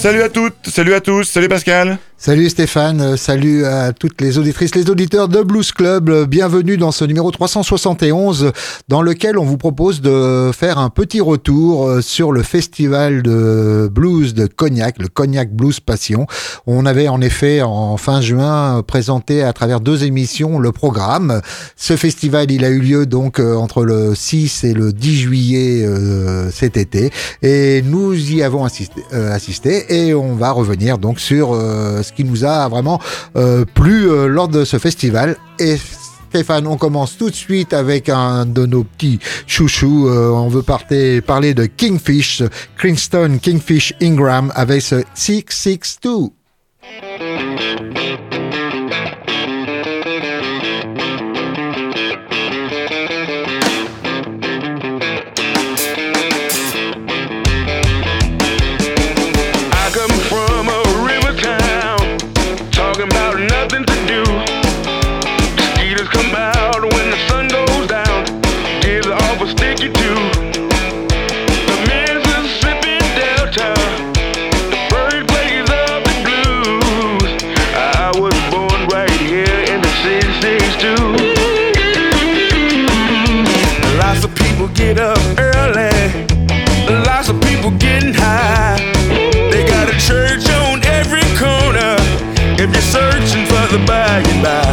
Salut 0.00 0.22
à 0.22 0.30
toutes, 0.30 0.59
salut 0.70 0.94
à 0.94 1.00
tous, 1.00 1.24
salut 1.24 1.48
Pascal. 1.48 1.98
Salut 2.22 2.50
Stéphane, 2.50 3.00
euh, 3.00 3.16
salut 3.16 3.64
à 3.64 3.94
toutes 3.94 4.20
les 4.20 4.36
auditrices, 4.36 4.74
les 4.74 4.90
auditeurs 4.90 5.26
de 5.26 5.40
Blues 5.40 5.72
Club. 5.72 6.10
Euh, 6.10 6.26
bienvenue 6.26 6.76
dans 6.76 6.92
ce 6.92 7.06
numéro 7.06 7.30
371 7.30 8.52
dans 8.88 9.00
lequel 9.00 9.38
on 9.38 9.44
vous 9.44 9.56
propose 9.56 10.02
de 10.02 10.50
faire 10.52 10.76
un 10.76 10.90
petit 10.90 11.22
retour 11.22 11.88
euh, 11.88 12.02
sur 12.02 12.30
le 12.30 12.42
festival 12.42 13.22
de 13.22 13.88
blues 13.90 14.34
de 14.34 14.46
Cognac, 14.46 14.98
le 14.98 15.08
Cognac 15.08 15.50
Blues 15.50 15.80
Passion. 15.80 16.26
On 16.66 16.84
avait 16.84 17.08
en 17.08 17.22
effet 17.22 17.62
en 17.62 17.96
fin 17.96 18.20
juin 18.20 18.82
présenté 18.86 19.42
à 19.42 19.54
travers 19.54 19.80
deux 19.80 20.04
émissions 20.04 20.58
le 20.58 20.72
programme. 20.72 21.40
Ce 21.74 21.96
festival, 21.96 22.50
il 22.50 22.66
a 22.66 22.68
eu 22.68 22.80
lieu 22.80 23.06
donc 23.06 23.40
entre 23.40 23.82
le 23.82 24.14
6 24.14 24.64
et 24.64 24.74
le 24.74 24.92
10 24.92 25.16
juillet 25.16 25.86
cet 26.52 26.76
été 26.76 27.10
et 27.40 27.80
nous 27.80 28.14
y 28.30 28.42
avons 28.42 28.66
assisté, 28.66 29.02
assisté 29.10 30.08
et 30.08 30.12
on 30.12 30.34
va 30.34 30.50
revenir 30.60 30.98
donc 30.98 31.20
sur 31.20 31.54
qui 32.20 32.24
nous 32.24 32.44
a 32.44 32.68
vraiment 32.68 33.00
euh, 33.36 33.64
plu 33.64 34.10
euh, 34.10 34.26
lors 34.26 34.48
de 34.48 34.64
ce 34.64 34.78
festival. 34.78 35.36
Et 35.58 35.76
Stéphane, 36.28 36.66
on 36.66 36.76
commence 36.76 37.16
tout 37.16 37.30
de 37.30 37.34
suite 37.34 37.72
avec 37.72 38.08
un 38.08 38.46
de 38.46 38.66
nos 38.66 38.84
petits 38.84 39.18
chouchous. 39.46 40.08
Euh, 40.08 40.30
on 40.30 40.48
veut 40.48 40.62
parler 40.62 41.54
de 41.54 41.66
Kingfish, 41.66 42.42
Kingston 42.80 43.38
Kingfish 43.42 43.94
Ingram 44.00 44.52
avec 44.54 44.82
ce 44.82 45.02
662. 45.14 46.30
faces 80.02 80.36
these 80.40 80.76
do. 80.80 80.96
Lots 83.98 84.24
of 84.24 84.34
people 84.34 84.68
get 84.68 84.98
up 84.98 85.20
early. 85.38 85.92
Lots 87.06 87.28
of 87.28 87.40
people 87.42 87.70
getting 87.72 88.14
high. 88.14 88.78
They 89.52 89.62
got 89.66 89.88
a 89.88 89.96
church 90.08 90.44
on 90.64 90.84
every 90.84 91.26
corner. 91.36 91.96
If 92.62 92.68
you're 92.72 92.90
searching 92.96 93.44
for 93.46 93.64
the 93.74 93.80
by 93.86 94.22
and 94.32 94.42
by, 94.42 94.64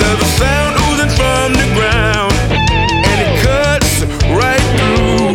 there's 0.00 0.20
a 0.20 0.30
sound 0.40 0.72
oozing 0.84 1.12
from 1.18 1.52
the 1.60 1.68
ground, 1.76 2.34
and 3.08 3.18
it 3.26 3.32
cuts 3.44 3.92
right 4.40 4.64
through. 4.76 5.32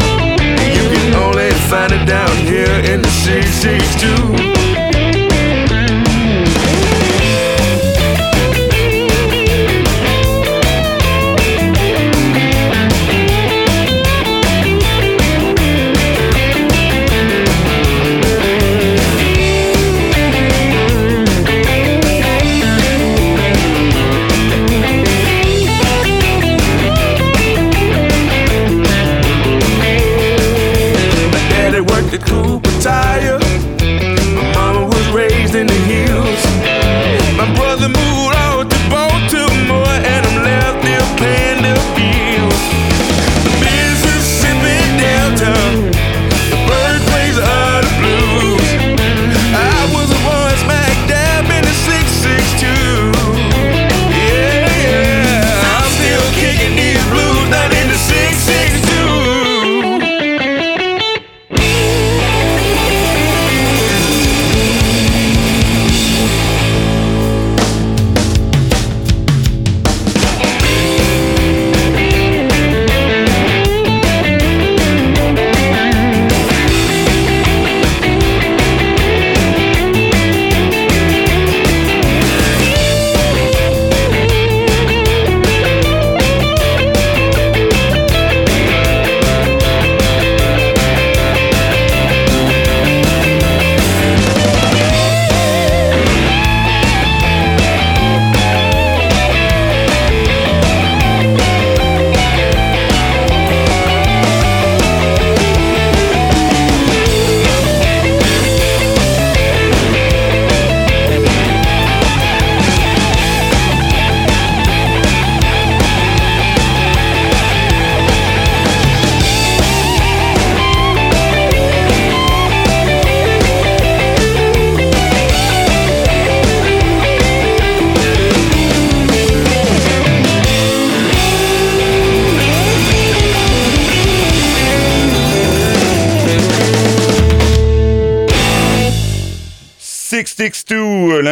You 0.76 0.86
can 0.94 1.14
only 1.26 1.52
find 1.70 1.92
it 1.92 2.06
down 2.06 2.36
here 2.46 2.78
in 2.92 3.02
the 3.02 3.10
662. 3.10 4.29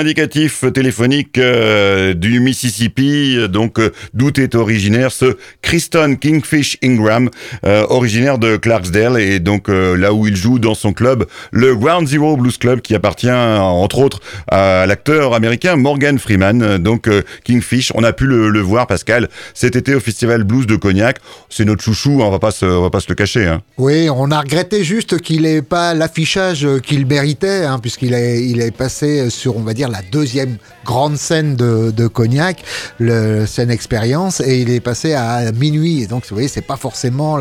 L'indicatif 0.07 0.63
téléphonique 0.73 1.37
euh, 1.37 2.13
du 2.13 2.39
Mississippi, 2.39 3.37
donc 3.49 3.77
euh, 3.77 3.91
d'où 4.13 4.29
est 4.37 4.55
originaire 4.55 5.11
ce 5.11 5.35
Kristen 5.61 6.17
Kingfish 6.17 6.77
Ingram, 6.81 7.29
euh, 7.65 7.85
originaire 7.89 8.37
de 8.37 8.55
Clarksdale 8.55 9.19
et 9.19 9.41
donc 9.41 9.67
là 9.67 10.13
où 10.13 10.25
il 10.25 10.37
joue 10.37 10.59
dans 10.59 10.75
son 10.75 10.93
club, 10.93 11.25
le 11.51 11.75
Ground 11.75 12.07
Zero 12.07 12.37
Blues 12.37 12.57
Club, 12.57 12.79
qui 12.79 12.95
appartient 12.95 13.29
entre 13.29 13.99
autres 13.99 14.21
à 14.49 14.85
l'acteur 14.87 15.33
américain 15.33 15.75
Morgan 15.75 16.17
Freeman. 16.19 16.77
Donc 16.77 17.09
Kingfish, 17.43 17.91
on 17.93 18.03
a 18.05 18.13
pu 18.13 18.25
le, 18.27 18.61
voir, 18.61 18.87
Pascal, 18.87 19.27
cet 19.53 19.75
été 19.75 19.93
au 19.93 19.99
Festival 19.99 20.45
Blues 20.45 20.67
de 20.67 20.77
Cognac. 20.77 21.17
C'est 21.49 21.65
notre 21.65 21.83
chouchou, 21.83 22.21
hein, 22.21 22.27
on 22.27 22.31
va 22.31 22.39
pas 22.39 22.51
se, 22.51 22.65
on 22.65 22.83
va 22.83 22.89
pas 22.89 23.01
se 23.01 23.09
le 23.09 23.15
cacher. 23.15 23.45
Hein. 23.45 23.61
Oui, 23.77 24.09
on 24.09 24.31
a 24.31 24.39
regretté 24.39 24.85
juste 24.85 25.19
qu'il 25.19 25.41
n'ait 25.41 25.61
pas 25.61 25.93
l'affichage 25.93 26.65
qu'il 26.85 27.05
méritait, 27.05 27.65
hein, 27.65 27.79
puisqu'il 27.79 28.13
est, 28.13 28.47
il 28.47 28.61
est 28.61 28.71
passé 28.71 29.29
sur, 29.29 29.57
on 29.57 29.63
va 29.63 29.73
dire, 29.73 29.89
la 29.89 29.96
deuxième 30.01 30.57
grande 30.85 31.17
scène 31.17 31.55
de, 31.55 32.07
Cognac, 32.07 32.63
le 32.99 33.45
scène 33.45 33.69
expérience, 33.69 34.39
et 34.39 34.61
il 34.61 34.69
est 34.69 34.79
passé 34.79 35.13
à 35.13 35.51
minuit. 35.51 36.03
Et 36.03 36.07
donc, 36.07 36.23
vous 36.29 36.35
voyez, 36.35 36.47
c'est 36.47 36.61
pas 36.61 36.77
forcément 36.77 37.37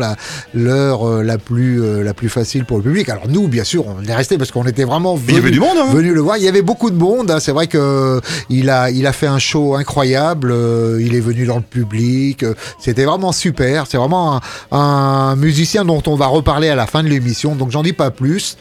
l'heure 0.53 1.07
euh, 1.07 1.23
la, 1.23 1.37
plus 1.37 1.81
euh, 1.81 2.03
la 2.03 2.13
plus 2.13 2.29
facile 2.29 2.65
pour 2.65 2.77
le 2.77 2.83
public. 2.83 3.09
Alors 3.09 3.27
nous, 3.27 3.47
bien 3.47 3.63
sûr, 3.63 3.85
on 3.87 4.03
est 4.03 4.15
resté 4.15 4.37
parce 4.37 4.51
qu'on 4.51 4.65
était 4.65 4.83
vraiment 4.83 5.15
venu, 5.15 5.51
du 5.51 5.59
monde, 5.59 5.77
hein. 5.77 5.93
venu 5.93 6.13
le 6.13 6.21
voir. 6.21 6.37
Il 6.37 6.43
y 6.43 6.47
avait 6.47 6.61
beaucoup 6.61 6.89
de 6.89 6.97
monde. 6.97 7.31
Hein. 7.31 7.39
C'est 7.39 7.51
vrai 7.51 7.67
que 7.67 8.21
il 8.49 8.69
a 8.69 8.91
il 8.91 9.07
a 9.07 9.13
fait 9.13 9.27
un 9.27 9.39
show 9.39 9.75
incroyable. 9.75 10.51
Euh, 10.51 11.01
il 11.01 11.15
est 11.15 11.19
venu 11.19 11.45
dans 11.45 11.57
le 11.57 11.61
public. 11.61 12.45
C'était 12.79 13.05
vraiment 13.05 13.31
super. 13.31 13.85
C'est 13.87 13.97
vraiment 13.97 14.39
un 14.71 15.35
musicien 15.35 15.85
dont 15.85 16.03
on 16.07 16.15
va 16.15 16.27
reparler 16.27 16.69
à 16.69 16.75
la 16.75 16.87
fin 16.87 17.03
de 17.03 17.07
l'émission. 17.07 17.55
Donc 17.55 17.71
j'en 17.71 17.83
dis 17.83 17.93
pas 17.93 18.11
plus. 18.11 18.57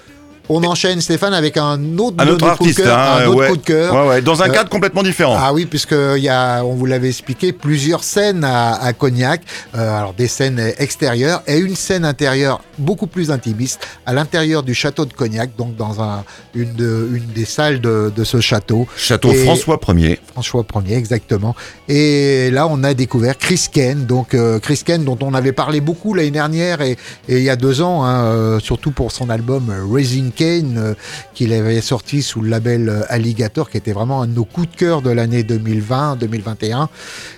On 0.48 0.62
enchaîne 0.64 1.00
Stéphane 1.00 1.34
avec 1.34 1.56
un 1.56 1.98
autre, 1.98 2.16
Un 2.18 2.28
autre 2.28 2.46
artiste, 2.46 2.76
coup 2.76 2.82
de 2.82 2.86
cœur, 2.86 2.98
hein, 2.98 3.18
un 3.22 3.26
autre 3.26 3.38
ouais. 3.38 3.48
coup 3.48 3.56
de 3.56 3.62
cœur. 3.62 3.94
Ouais, 3.94 4.08
ouais, 4.08 4.22
dans 4.22 4.42
un 4.42 4.48
Euh, 4.48 4.52
cadre 4.52 4.68
complètement 4.70 5.02
différent. 5.02 5.36
Ah 5.38 5.52
oui, 5.52 5.66
puisque 5.66 5.94
il 6.16 6.22
y 6.22 6.28
a, 6.28 6.62
on 6.64 6.74
vous 6.74 6.86
l'avait 6.86 7.08
expliqué, 7.08 7.52
plusieurs 7.52 8.04
scènes 8.04 8.44
à, 8.44 8.74
à 8.74 8.92
Cognac. 8.92 9.40
Euh, 9.76 9.98
alors 9.98 10.12
des 10.14 10.28
scènes 10.28 10.60
extérieures 10.78 11.42
et 11.46 11.58
une 11.58 11.74
scène 11.74 12.04
intérieure 12.04 12.60
beaucoup 12.78 13.06
plus 13.08 13.30
intimiste 13.30 13.80
à 14.06 14.12
l'intérieur 14.12 14.62
du 14.62 14.74
château 14.74 15.04
de 15.04 15.12
Cognac, 15.12 15.50
donc 15.58 15.74
dans 15.76 16.00
un, 16.00 16.22
une, 16.54 16.74
de- 16.74 17.08
une 17.12 17.26
des 17.34 17.44
salles 17.44 17.80
de, 17.80 18.12
de 18.14 18.24
ce 18.24 18.40
château. 18.40 18.86
Château 18.96 19.32
Et- 19.32 19.42
François 19.44 19.78
1er. 19.78 20.18
François 20.32 20.64
Ier, 20.86 20.96
exactement. 20.96 21.56
Et 21.88 22.50
là, 22.52 22.68
on 22.70 22.84
a 22.84 22.94
découvert 22.94 23.36
Chris 23.38 23.66
Ken, 23.72 24.06
donc 24.06 24.34
euh, 24.34 24.58
Chris 24.60 24.82
Ken 24.84 25.04
dont 25.04 25.18
on 25.22 25.34
avait 25.34 25.52
parlé 25.52 25.80
beaucoup 25.80 26.14
l'année 26.14 26.30
dernière 26.30 26.82
et, 26.82 26.92
et 27.28 27.38
il 27.38 27.42
y 27.42 27.50
a 27.50 27.56
deux 27.56 27.80
ans, 27.82 28.04
hein, 28.04 28.24
euh, 28.26 28.60
surtout 28.60 28.90
pour 28.92 29.10
son 29.12 29.28
album 29.30 29.72
Raising 29.92 30.30
Kane, 30.36 30.76
euh, 30.78 30.94
qu'il 31.34 31.52
avait 31.52 31.80
sorti 31.80 32.22
sous 32.22 32.40
le 32.40 32.50
label 32.50 32.88
euh, 32.88 33.02
Alligator, 33.08 33.68
qui 33.70 33.78
était 33.78 33.92
vraiment 33.92 34.22
un 34.22 34.26
de 34.28 34.34
nos 34.34 34.44
coups 34.44 34.70
de 34.70 34.76
cœur 34.76 35.02
de 35.02 35.10
l'année 35.10 35.42
2020-2021. 35.42 36.88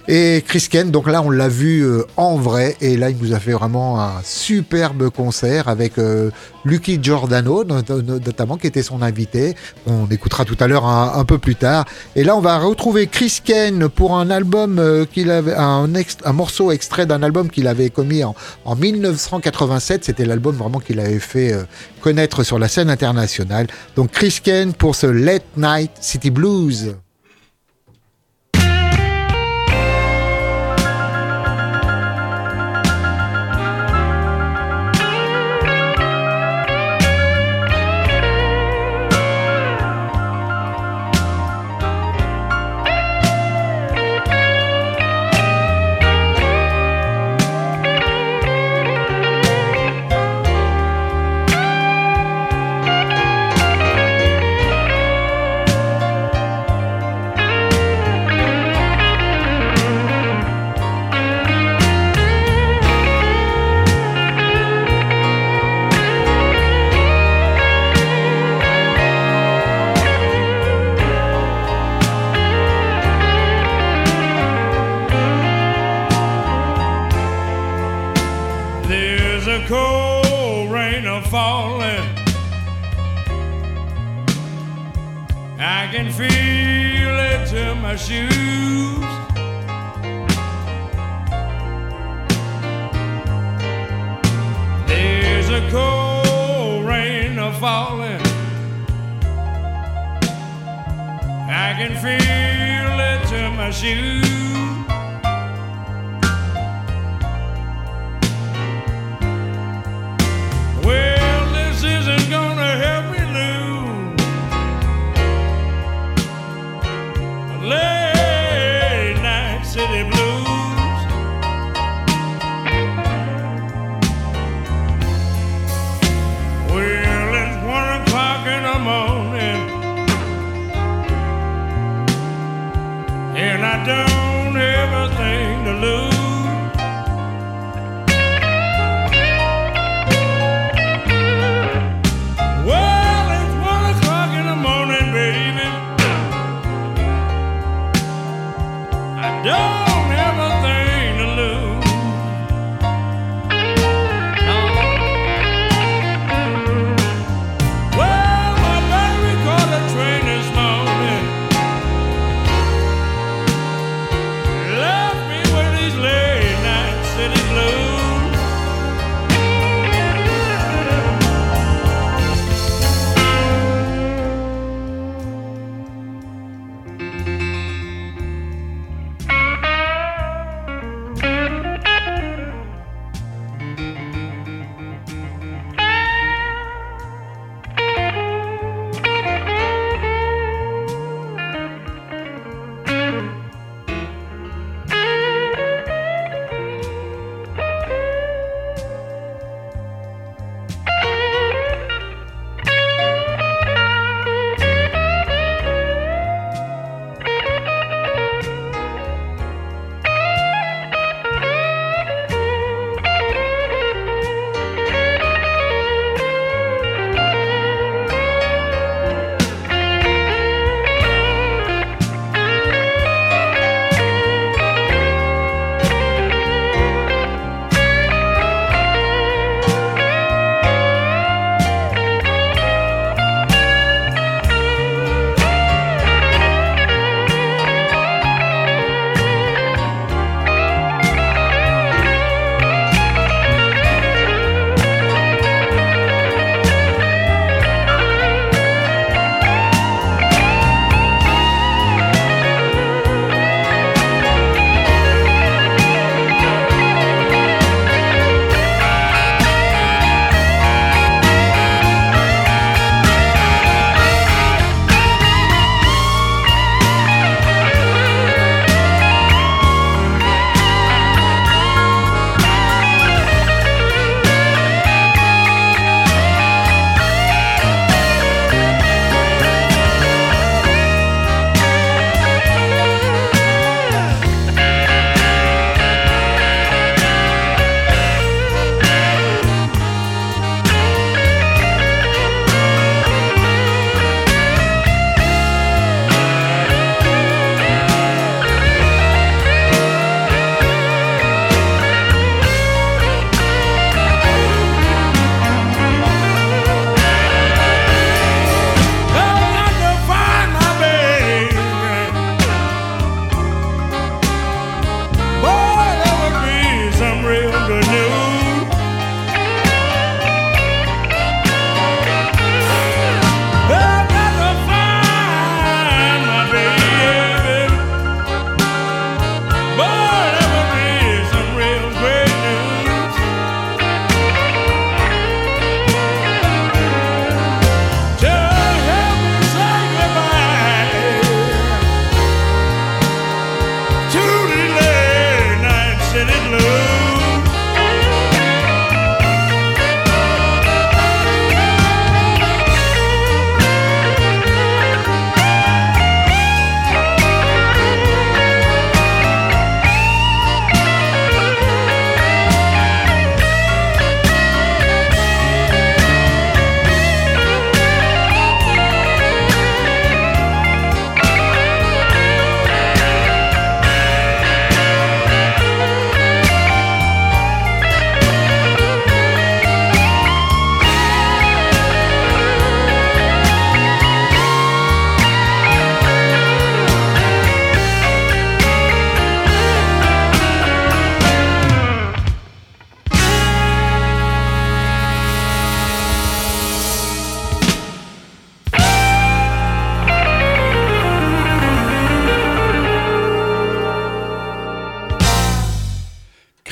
Et 0.09 0.45
Chris 0.47 0.67
Ken, 0.71 0.91
donc 0.91 1.07
là, 1.07 1.23
on 1.23 1.31
l'a 1.31 1.49
vu 1.49 1.81
euh, 1.83 2.05
en 2.17 2.37
vrai, 2.37 2.77
et 2.81 2.97
là, 2.97 3.11
il 3.11 3.17
nous 3.17 3.33
a 3.33 3.39
fait 3.39 3.53
vraiment 3.53 4.01
un 4.01 4.21
superbe 4.25 5.09
concert 5.11 5.69
avec 5.69 5.95
Lucky 6.69 6.99
Giordano, 7.03 7.65
not- 7.65 7.83
not- 7.89 8.21
notamment, 8.21 8.57
qui 8.57 8.67
était 8.67 8.83
son 8.83 9.03
invité. 9.03 9.55
On 9.87 10.07
écoutera 10.11 10.45
tout 10.45 10.57
à 10.61 10.67
l'heure 10.67 10.87
un, 10.87 11.25
peu 11.25 11.39
plus 11.39 11.57
tard. 11.57 11.85
Et 12.15 12.25
là, 12.25 12.37
on 12.37 12.41
va 12.41 12.59
retrouver 12.59 13.07
Chris 13.07 13.39
Ken 13.43 13.89
pour 13.89 14.17
un 14.17 14.31
album 14.31 14.79
euh, 14.79 15.05
qu'il 15.05 15.31
avait, 15.31 15.55
un 15.55 16.33
morceau 16.33 16.71
extrait 16.71 17.07
d'un 17.07 17.23
album 17.23 17.51
qu'il 17.51 17.67
avait 17.67 17.91
commis 17.91 18.23
en, 18.25 18.35
en 18.65 18.77
1987. 18.77 20.05
C'était 20.05 20.25
l'album 20.25 20.55
vraiment 20.57 20.81
qu'il 20.81 21.01
avait 21.01 21.19
fait 21.19 21.53
euh, 21.53 21.65
connaître 22.01 22.43
sur 22.43 22.59
la 22.59 22.69
scène 22.69 22.91
internationale. 22.91 23.67
Donc 23.97 24.11
Chris 24.13 24.39
Ken 24.43 24.73
pour 24.73 24.95
ce 24.95 25.07
Late 25.07 25.45
Night 25.57 25.91
City 26.01 26.31
Blues. 26.31 26.95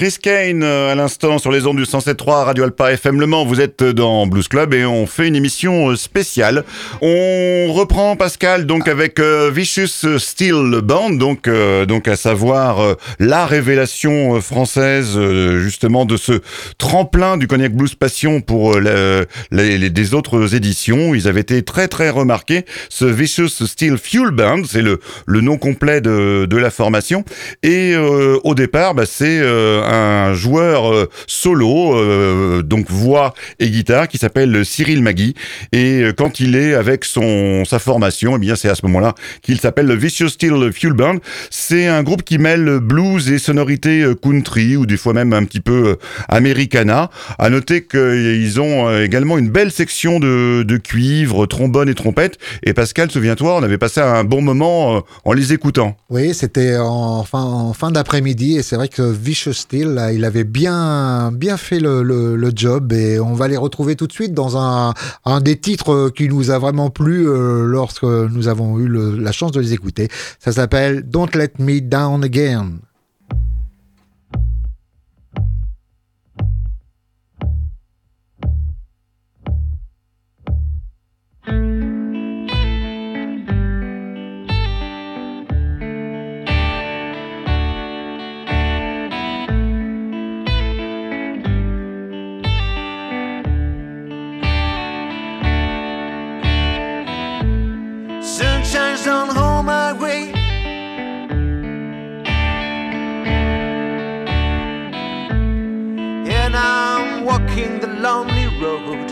Chris 0.07 0.19
Kane 0.23 0.63
euh, 0.63 0.93
à 0.93 0.95
l'instant 0.95 1.39
sur 1.39 1.51
les 1.51 1.67
ondes 1.67 1.79
du 1.79 1.83
107.3 1.83 2.45
Radio 2.45 2.63
Alpa 2.63 2.93
FM 2.93 3.19
Le 3.19 3.27
Mans. 3.27 3.45
Vous 3.45 3.61
êtes 3.61 3.83
dans 3.83 4.29
Blues 4.29 4.47
Club 4.47 4.73
et 4.73 4.85
on 4.85 5.05
fait 5.05 5.27
une 5.27 5.35
émission 5.35 5.91
euh, 5.91 5.97
spéciale. 5.97 6.63
On 7.03 7.73
reprend 7.73 8.15
Pascal 8.15 8.67
donc 8.67 8.87
avec 8.87 9.19
euh, 9.19 9.51
Vicious 9.53 10.19
Steel 10.19 10.81
Band, 10.85 11.11
donc 11.11 11.51
donc 11.89 12.07
à 12.07 12.15
savoir 12.15 12.97
la 13.19 13.47
révélation 13.47 14.41
française 14.41 15.19
justement 15.59 16.05
de 16.05 16.17
ce 16.17 16.41
tremplin 16.79 17.37
du 17.37 17.49
Cognac 17.49 17.73
Blues 17.75 17.97
Passion 17.97 18.41
pour 18.41 18.79
les, 18.79 19.91
des 19.91 20.15
autres 20.15 20.55
éditions. 20.55 21.15
Ils 21.15 21.27
avaient 21.27 21.41
été 21.41 21.63
très 21.63 21.89
très 21.89 22.11
remarqués. 22.11 22.65
Ce 22.91 23.05
Vicious 23.05 23.49
Steel 23.49 23.99
Fuel 23.99 24.31
Band, 24.31 24.63
c'est 24.69 24.83
le 24.83 25.01
le 25.27 25.41
nom 25.41 25.59
complet 25.59 26.01
de 26.01 26.47
de 26.49 26.57
la 26.57 26.71
formation 26.71 27.25
et 27.63 27.97
au 27.97 28.55
départ, 28.55 28.95
bah, 28.95 29.05
c'est 29.07 29.41
euh, 29.41 29.83
un 29.97 30.35
joueur 30.35 30.93
euh, 30.93 31.09
solo, 31.26 31.97
euh, 31.97 32.62
donc 32.62 32.91
voix 32.91 33.35
et 33.59 33.69
guitare, 33.69 34.09
qui 34.09 34.19
s'appelle 34.19 34.65
Cyril 34.65 35.03
Magui. 35.03 35.35
Et 35.73 36.05
quand 36.17 36.41
il 36.41 36.57
est 36.57 36.75
avec 36.75 37.05
son 37.05 37.65
sa 37.65 37.79
formation, 37.79 38.37
eh 38.37 38.38
bien 38.38 38.57
c'est 38.57 38.69
à 38.69 38.75
ce 38.75 38.85
moment-là 38.87 39.15
qu'il 39.43 39.61
s'appelle 39.61 39.87
le 39.87 39.95
Vicious 39.95 40.29
Steel 40.29 40.73
Fuel 40.73 40.93
Band. 40.93 41.17
C'est 41.50 41.87
un 41.87 42.03
groupe 42.03 42.23
qui 42.23 42.38
mêle 42.38 42.79
blues 42.81 43.31
et 43.31 43.38
sonorités 43.38 44.05
country 44.23 44.76
ou 44.76 44.87
des 44.87 44.97
fois 44.97 45.12
même 45.12 45.33
un 45.33 45.45
petit 45.45 45.61
peu 45.61 45.97
americana. 46.29 47.11
À 47.38 47.50
noter 47.50 47.85
qu'ils 47.85 48.61
ont 48.61 49.00
également 49.00 49.38
une 49.38 49.49
belle 49.49 49.71
section 49.71 50.21
de, 50.21 50.62
de 50.62 50.76
cuivre, 50.76 51.47
trombone 51.47 51.88
et 51.88 51.95
trompette. 51.95 52.38
Et 52.62 52.73
Pascal, 52.73 53.11
souviens-toi, 53.11 53.57
on 53.57 53.62
avait 53.62 53.79
passé 53.79 54.00
un 54.00 54.25
bon 54.25 54.43
moment 54.43 55.03
en 55.25 55.33
les 55.33 55.53
écoutant. 55.53 55.97
Oui, 56.11 56.35
c'était 56.35 56.76
en 56.76 57.25
fin, 57.25 57.43
en 57.43 57.73
fin 57.73 57.91
d'après-midi 57.91 58.57
et 58.57 58.62
c'est 58.62 58.76
vrai 58.76 58.88
que 58.88 59.03
Vicious 59.03 59.53
Steel, 59.53 59.86
il 60.12 60.25
avait 60.25 60.45
bien, 60.45 61.31
bien 61.33 61.57
fait 61.57 61.81
le, 61.81 62.02
le, 62.02 62.52
job 62.55 62.93
et 62.93 63.21
on 63.21 63.35
va 63.35 63.49
les 63.49 63.57
retrouver 63.57 63.97
tout 63.97 64.07
de 64.07 64.12
suite 64.12 64.33
dans 64.33 64.57
un, 64.57 64.95
un 65.25 65.40
des 65.40 65.59
titres 65.59 66.11
qui 66.11 66.28
nous 66.28 66.50
a 66.50 66.59
vraiment 66.59 66.90
plu 66.90 67.28
euh, 67.28 67.64
lorsque 67.66 68.05
nous 68.05 68.49
avons 68.49 68.78
eu 68.78 68.88
la 68.88 69.33
chance 69.33 69.52
de 69.52 69.61
les 69.61 69.73
écouter. 69.73 70.09
Ça 70.38 70.52
s'appelle 70.52 71.02
Don't 71.09 71.31
Let 71.35 71.52
Me 71.59 71.81
Down 71.81 72.25
Again. 72.25 72.78
lonely 108.07 108.47
road. 108.63 109.09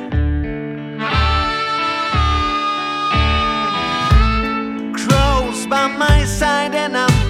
Crows 4.97 5.67
by 5.67 5.89
my 5.89 6.25
side 6.25 6.77
and 6.77 6.97
I'm 6.97 7.24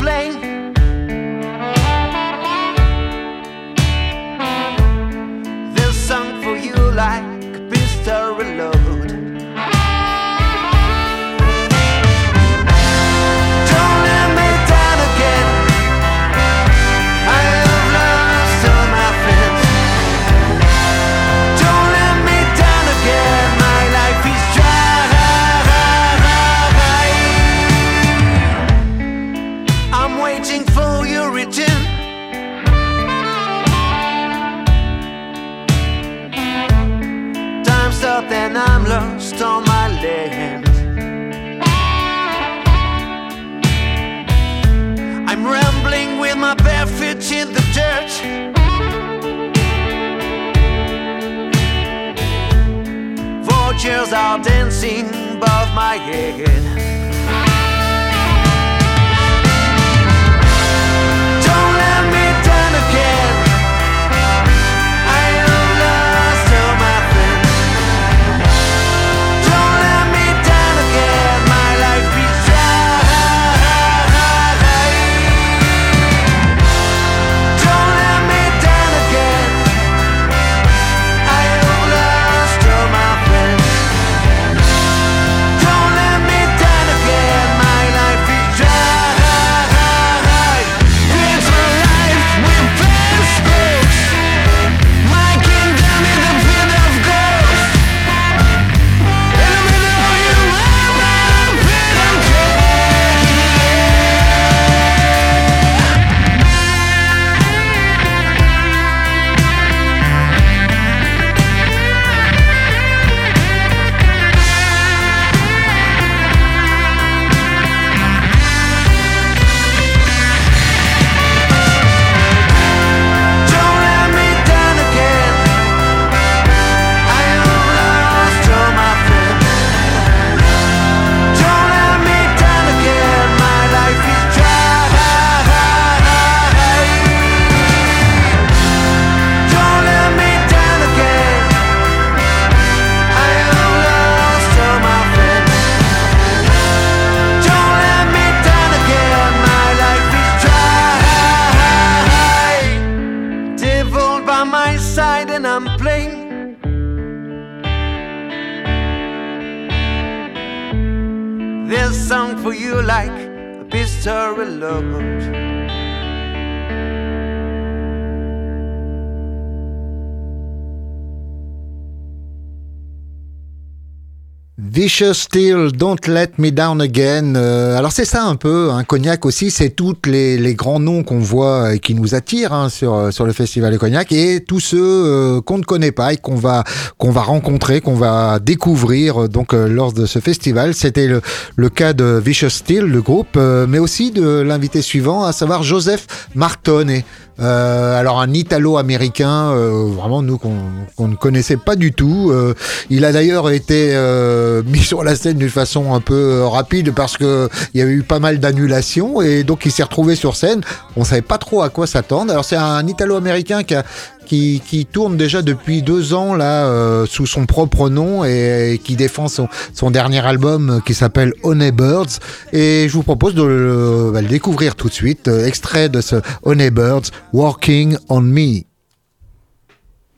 Vicious 174.75 175.15
Steel, 175.15 175.71
Don't 175.71 176.05
Let 176.09 176.33
Me 176.39 176.51
Down 176.51 176.81
Again. 176.81 177.37
Euh, 177.37 177.79
alors 177.79 177.93
c'est 177.93 178.05
ça 178.05 178.25
un 178.25 178.35
peu, 178.35 178.73
un 178.73 178.83
cognac 178.83 179.25
aussi, 179.25 179.53
c'est 179.53 179.71
tous 179.71 179.95
les, 180.05 180.37
les, 180.37 180.55
grands 180.57 180.81
noms 180.81 181.05
qu'on 181.05 181.21
voit 181.21 181.75
et 181.75 181.79
qui 181.79 181.95
nous 181.95 182.17
attirent 182.17 182.53
hein, 182.53 182.69
sur, 182.69 182.93
euh, 182.93 183.11
sur 183.13 183.25
le 183.25 183.33
festival 183.33 183.73
de 183.73 183.79
cognac 183.79 184.11
et 184.11 184.43
tous 184.43 184.59
ceux 184.59 184.83
euh, 184.83 185.41
qu'on 185.41 185.59
ne 185.59 185.63
connaît 185.63 185.93
pas 185.93 186.15
et 186.15 186.17
qu'on 186.17 186.35
va, 186.35 186.65
qu'on 186.99 187.13
va 187.13 187.23
rencontrer, 187.23 187.81
qu'on 187.81 187.95
va 187.95 188.41
découvrir 188.41 189.29
donc 189.29 189.53
lors 189.53 189.93
de 189.93 190.07
ce 190.07 190.19
festival. 190.19 190.75
C'était 190.75 191.07
le, 191.07 191.23
le 191.55 191.69
cas 191.69 191.93
de 191.93 192.21
Vicious 192.25 192.51
Steel, 192.51 192.83
le 192.83 193.01
groupe, 193.01 193.37
mais 193.37 193.79
aussi 193.79 194.11
de 194.11 194.41
l'invité 194.41 194.83
suivant, 194.83 195.23
à 195.23 195.33
savoir 195.33 195.63
Joseph 195.63 196.09
Martone. 196.35 197.03
Euh, 197.41 197.99
alors 197.99 198.21
un 198.21 198.33
Italo-américain, 198.33 199.51
euh, 199.53 199.89
vraiment 199.89 200.23
nous 200.23 200.39
qu'on 200.39 201.09
ne 201.09 201.17
connaissait 201.17 201.57
pas 201.57 201.77
du 201.77 201.93
tout. 201.93 202.31
Euh, 202.31 202.55
il 202.91 203.05
a 203.05 203.13
d'ailleurs 203.13 203.51
été 203.51 203.91
euh, 203.95 204.63
mis 204.67 204.79
sur 204.79 205.03
la 205.03 205.17
scène 205.17 205.39
d'une 205.39 205.51
façon 205.51 205.95
un 205.95 206.01
peu 206.01 206.45
rapide 206.45 206.93
parce 206.95 207.17
que 207.17 207.49
il 207.73 207.81
y 207.81 207.83
avait 207.83 207.93
eu 207.93 208.03
pas 208.03 208.21
mal 208.21 208.39
d'annulations 208.39 209.21
et 209.21 209.43
donc 209.43 209.67
il 209.67 209.73
s'est 209.73 209.83
retrouvé 209.83 210.15
sur 210.15 210.37
scène. 210.37 210.61
On 210.97 211.05
savait 211.05 211.23
pas 211.23 211.39
trop 211.39 211.63
à 211.63 211.71
quoi 211.71 211.87
s'attendre. 211.87 212.31
Alors 212.31 212.45
c'est 212.45 212.57
un 212.57 212.87
Italo-américain 212.87 213.65
qui 213.65 213.75
a, 213.75 213.85
qui, 214.25 214.89
tourne 214.91 215.17
déjà 215.17 215.43
depuis 215.43 215.83
deux 215.83 216.15
ans 216.15 216.35
là 216.35 216.67
euh, 216.67 217.07
sous 217.07 217.27
son 217.27 217.47
propre 217.47 217.89
nom 217.89 218.25
et, 218.25 218.81
qui 218.83 218.97
défend 218.97 219.29
son, 219.29 219.49
son, 219.73 219.91
dernier 219.91 220.25
album 220.25 220.81
qui 220.85 220.95
s'appelle 220.95 221.33
Honey 221.43 221.73
Birds. 221.73 222.19
Et 222.53 222.87
je 222.89 222.93
vous 222.95 223.03
propose 223.03 223.35
de 223.35 223.43
le, 223.43 224.11
bah, 224.13 224.23
découvrir 224.23 224.75
tout 224.75 224.89
de 224.89 224.95
suite 224.95 225.29
euh, 225.29 225.47
extrait 225.47 225.89
de 225.89 226.01
ce 226.01 226.17
Honey 226.43 226.71
Birds 226.71 227.11
Working 227.33 227.97
on 228.09 228.21
Me. 228.23 228.65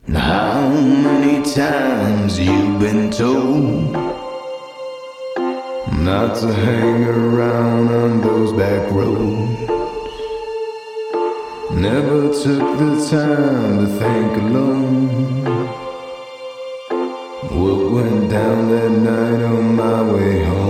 How 0.09 0.69
many 0.69 1.43
times 1.43 2.37
been 2.79 3.09
told 3.09 3.91
not 5.99 6.35
to 6.35 6.53
hang 6.53 7.03
around 7.03 7.91
on 7.91 8.21
those 8.21 8.53
back 8.53 8.89
roads? 8.91 9.76
Never 11.79 12.33
took 12.33 12.79
the 12.79 13.07
time 13.07 13.77
to 13.77 13.87
think 13.99 14.37
alone. 14.41 15.43
What 17.51 17.91
went 17.91 18.31
down 18.31 18.69
that 18.71 18.89
night 18.89 19.43
on 19.43 19.75
my 19.75 20.01
way 20.11 20.43
home? 20.43 20.66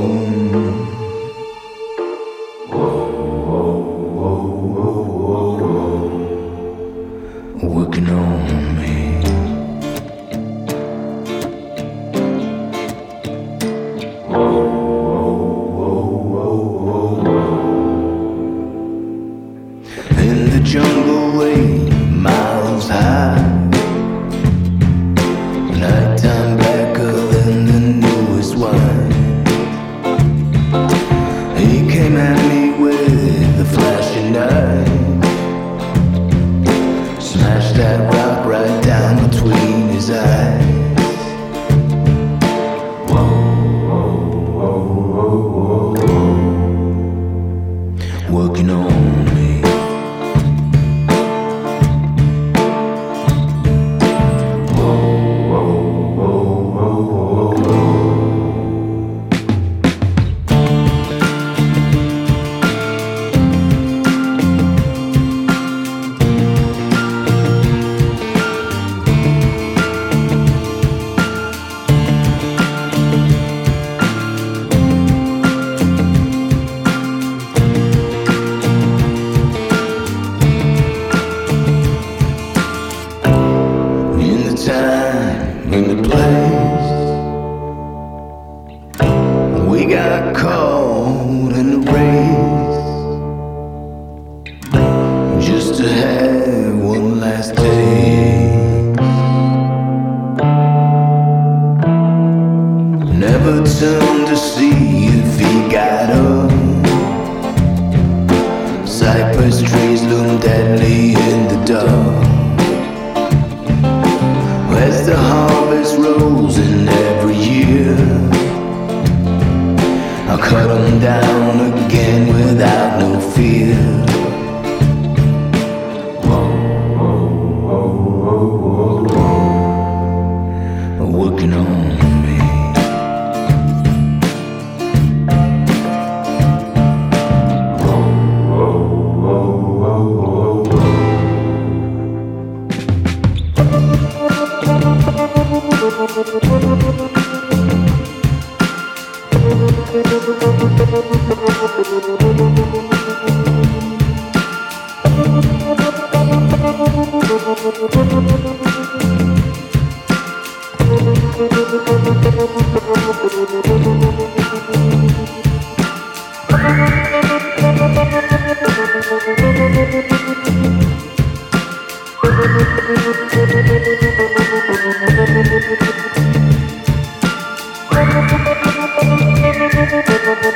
Thank 173.67 173.85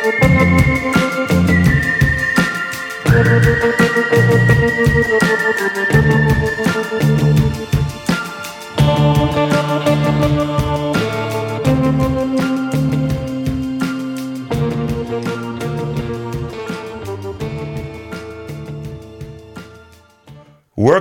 you. 0.05 0.20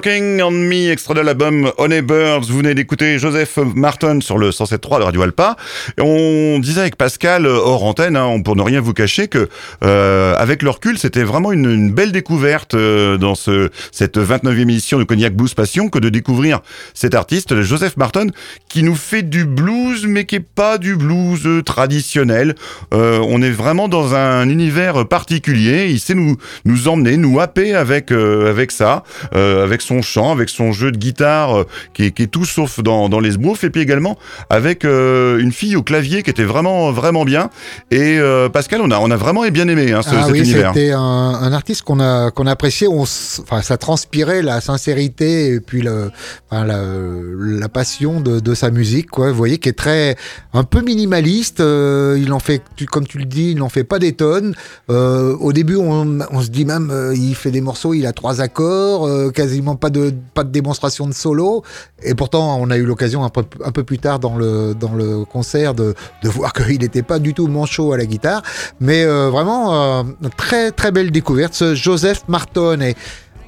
Working 0.00 0.40
on 0.40 0.50
Me, 0.50 0.90
extrait 0.90 1.12
de 1.12 1.20
l'album 1.20 1.72
Honey 1.76 2.00
Birds. 2.00 2.46
Vous 2.48 2.56
venez 2.56 2.74
d'écouter 2.74 3.18
Joseph 3.18 3.58
Martin 3.58 4.22
sur 4.22 4.38
le 4.38 4.48
107.3 4.48 5.00
de 5.00 5.04
Radio 5.04 5.20
Alpa. 5.20 5.56
On 6.00 6.58
disait 6.58 6.80
avec 6.80 6.96
Pascal, 6.96 7.44
euh, 7.44 7.58
hors 7.58 7.84
antenne, 7.84 8.16
hein, 8.16 8.40
pour 8.42 8.56
ne 8.56 8.62
rien 8.62 8.80
vous 8.80 8.94
cacher, 8.94 9.28
que 9.28 9.50
euh, 9.84 10.34
avec 10.38 10.62
le 10.62 10.70
recul, 10.70 10.96
c'était 10.96 11.22
vraiment 11.22 11.52
une, 11.52 11.92
belle 11.92 12.12
découverte 12.12 12.72
euh, 12.72 13.18
dans 13.18 13.34
ce, 13.34 13.68
cette 13.92 14.16
29e 14.16 14.62
édition 14.62 14.98
de 14.98 15.04
Cognac 15.04 15.34
Blues 15.34 15.52
Passion 15.52 15.90
que 15.90 15.98
de 15.98 16.08
découvrir 16.08 16.60
cet 16.94 17.14
artiste, 17.14 17.60
Joseph 17.60 17.98
Martin, 17.98 18.28
qui 18.70 18.82
nous 18.82 18.96
fait 18.96 19.22
du 19.22 19.44
blues, 19.44 20.06
mais 20.06 20.24
qui 20.24 20.36
est 20.36 20.40
pas 20.40 20.78
du 20.78 20.96
blues 20.96 21.46
traditionnel. 21.66 22.54
On 22.92 23.42
est 23.42 23.50
vraiment 23.50 23.88
dans 23.88 24.14
un 24.14 24.48
univers 24.48 25.06
particulier. 25.06 25.88
Il 25.90 26.00
sait 26.00 26.14
nous, 26.14 26.38
nous 26.64 26.88
emmener, 26.88 27.18
nous 27.18 27.38
happer 27.38 27.74
avec, 27.74 28.12
avec 28.12 28.70
ça, 28.70 29.02
avec 29.32 29.82
son 29.82 29.89
chant, 30.02 30.32
avec 30.32 30.48
son 30.48 30.72
jeu 30.72 30.90
de 30.92 30.96
guitare 30.98 31.60
euh, 31.60 31.64
qui, 31.94 32.04
est, 32.04 32.10
qui 32.12 32.22
est 32.22 32.26
tout 32.26 32.44
sauf 32.44 32.80
dans, 32.82 33.08
dans 33.08 33.20
les 33.20 33.32
sbroufs, 33.32 33.64
et 33.64 33.70
puis 33.70 33.80
également 33.82 34.16
avec 34.48 34.84
euh, 34.84 35.38
une 35.38 35.52
fille 35.52 35.76
au 35.76 35.82
clavier 35.82 36.22
qui 36.22 36.30
était 36.30 36.44
vraiment, 36.44 36.92
vraiment 36.92 37.24
bien. 37.24 37.50
Et 37.90 38.18
euh, 38.18 38.48
Pascal, 38.48 38.80
on 38.82 38.90
a, 38.90 38.98
on 38.98 39.10
a 39.10 39.16
vraiment 39.16 39.46
bien 39.50 39.68
aimé 39.68 39.92
hein, 39.92 40.02
ce, 40.02 40.10
ah 40.12 40.22
cet 40.24 40.32
oui, 40.32 40.38
univers. 40.40 40.72
c'était 40.74 40.92
un, 40.92 41.00
un 41.00 41.52
artiste 41.52 41.82
qu'on 41.82 42.00
a 42.00 42.30
qu'on 42.30 42.46
a 42.46 42.52
apprécié. 42.52 42.86
On, 42.88 43.02
enfin, 43.02 43.62
ça 43.62 43.76
transpirait 43.76 44.42
la 44.42 44.60
sincérité 44.60 45.54
et 45.54 45.60
puis 45.60 45.82
le, 45.82 46.10
enfin, 46.50 46.64
la, 46.64 46.82
la 46.82 47.68
passion 47.68 48.20
de, 48.20 48.40
de 48.40 48.54
sa 48.54 48.70
musique. 48.70 49.10
Quoi. 49.10 49.30
Vous 49.30 49.36
voyez, 49.36 49.58
qui 49.58 49.68
est 49.68 49.78
très 49.78 50.16
un 50.52 50.64
peu 50.64 50.80
minimaliste. 50.82 51.60
euh, 51.60 52.18
il 52.20 52.32
en 52.32 52.38
fait, 52.38 52.62
tu- 52.76 52.86
comme 52.86 53.06
tu 53.06 53.18
le 53.18 53.24
dis, 53.24 53.50
il 53.52 53.56
n'en 53.58 53.68
fait 53.68 53.84
pas 53.84 53.98
des 53.98 54.12
tonnes. 54.12 54.54
Euh, 54.90 55.34
au 55.40 55.52
début, 55.52 55.76
on, 55.76 56.18
on 56.30 56.40
se 56.42 56.48
dit 56.48 56.64
même, 56.64 56.90
euh, 56.90 57.14
il 57.16 57.34
fait 57.34 57.50
des 57.50 57.60
morceaux, 57.60 57.94
il 57.94 58.06
a 58.06 58.12
trois 58.12 58.40
accords, 58.40 59.08
quasiment 59.32 59.76
pas 59.80 59.90
de 59.90 60.14
pas 60.34 60.44
de 60.44 60.50
démonstration 60.50 61.06
de 61.06 61.14
solo. 61.14 61.64
Et 62.02 62.14
pourtant, 62.14 62.58
on 62.60 62.70
a 62.70 62.76
eu 62.76 62.84
l'occasion 62.84 63.24
un 63.24 63.30
peu, 63.30 63.44
un 63.64 63.72
peu 63.72 63.82
plus 63.82 63.98
tard 63.98 64.18
dans 64.18 64.36
le 64.36 64.74
dans 64.74 64.92
le 64.92 65.24
concert 65.24 65.74
de, 65.74 65.94
de 66.22 66.28
voir 66.28 66.52
qu'il 66.58 66.80
n'était 66.80 67.02
pas 67.02 67.18
du 67.18 67.34
tout 67.34 67.48
manchot 67.48 67.92
à 67.92 67.96
la 67.96 68.06
guitare. 68.06 68.42
Mais 68.80 69.04
euh, 69.04 69.30
vraiment, 69.30 70.00
euh, 70.00 70.02
très 70.36 70.70
très 70.70 70.92
belle 70.92 71.10
découverte. 71.10 71.54
Ce 71.54 71.74
Joseph 71.74 72.22
Martone 72.28 72.82
et 72.82 72.94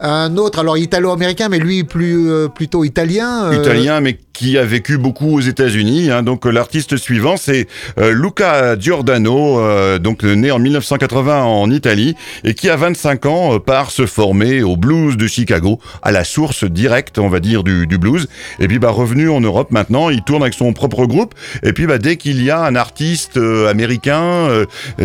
un 0.04 0.36
autre, 0.36 0.58
alors 0.58 0.76
italo-américain, 0.76 1.48
mais 1.48 1.60
lui 1.60 1.84
plus 1.84 2.28
euh, 2.28 2.48
plutôt 2.48 2.82
italien. 2.82 3.52
euh, 3.52 3.62
italien, 3.62 4.00
mais 4.00 4.18
qui 4.32 4.58
a 4.58 4.64
vécu 4.64 4.98
beaucoup 4.98 5.34
aux 5.36 5.40
États-Unis. 5.40 6.10
hein. 6.10 6.22
Donc 6.22 6.46
euh, 6.46 6.50
l'artiste 6.50 6.96
suivant, 6.96 7.36
c'est 7.36 7.66
euh, 7.98 8.12
Luca 8.12 8.78
Giordano, 8.78 9.58
euh, 9.60 9.98
donc 9.98 10.22
né 10.22 10.50
en 10.50 10.58
1980 10.58 11.42
en 11.44 11.70
Italie 11.70 12.14
et 12.44 12.54
qui 12.54 12.68
à 12.68 12.76
25 12.76 13.26
ans 13.26 13.54
euh, 13.54 13.58
part 13.58 13.90
se 13.90 14.06
former 14.06 14.62
au 14.62 14.76
blues 14.76 15.16
de 15.16 15.26
Chicago, 15.26 15.78
à 16.02 16.12
la 16.12 16.24
source 16.24 16.64
directe, 16.64 17.18
on 17.18 17.28
va 17.28 17.40
dire, 17.40 17.62
du, 17.64 17.86
du 17.86 17.98
blues. 17.98 18.28
Et 18.58 18.68
puis 18.68 18.78
bah 18.78 18.90
revenu 18.90 19.28
en 19.28 19.40
Europe 19.40 19.70
maintenant, 19.70 20.10
il 20.10 20.22
tourne 20.22 20.42
avec 20.42 20.54
son 20.54 20.72
propre 20.72 21.06
groupe. 21.06 21.34
Et 21.62 21.72
puis 21.72 21.86
bah 21.86 21.98
dès 21.98 22.16
qu'il 22.16 22.42
y 22.42 22.50
a 22.50 22.60
un 22.60 22.74
artiste 22.74 23.36
euh, 23.36 23.68
américain 23.68 24.48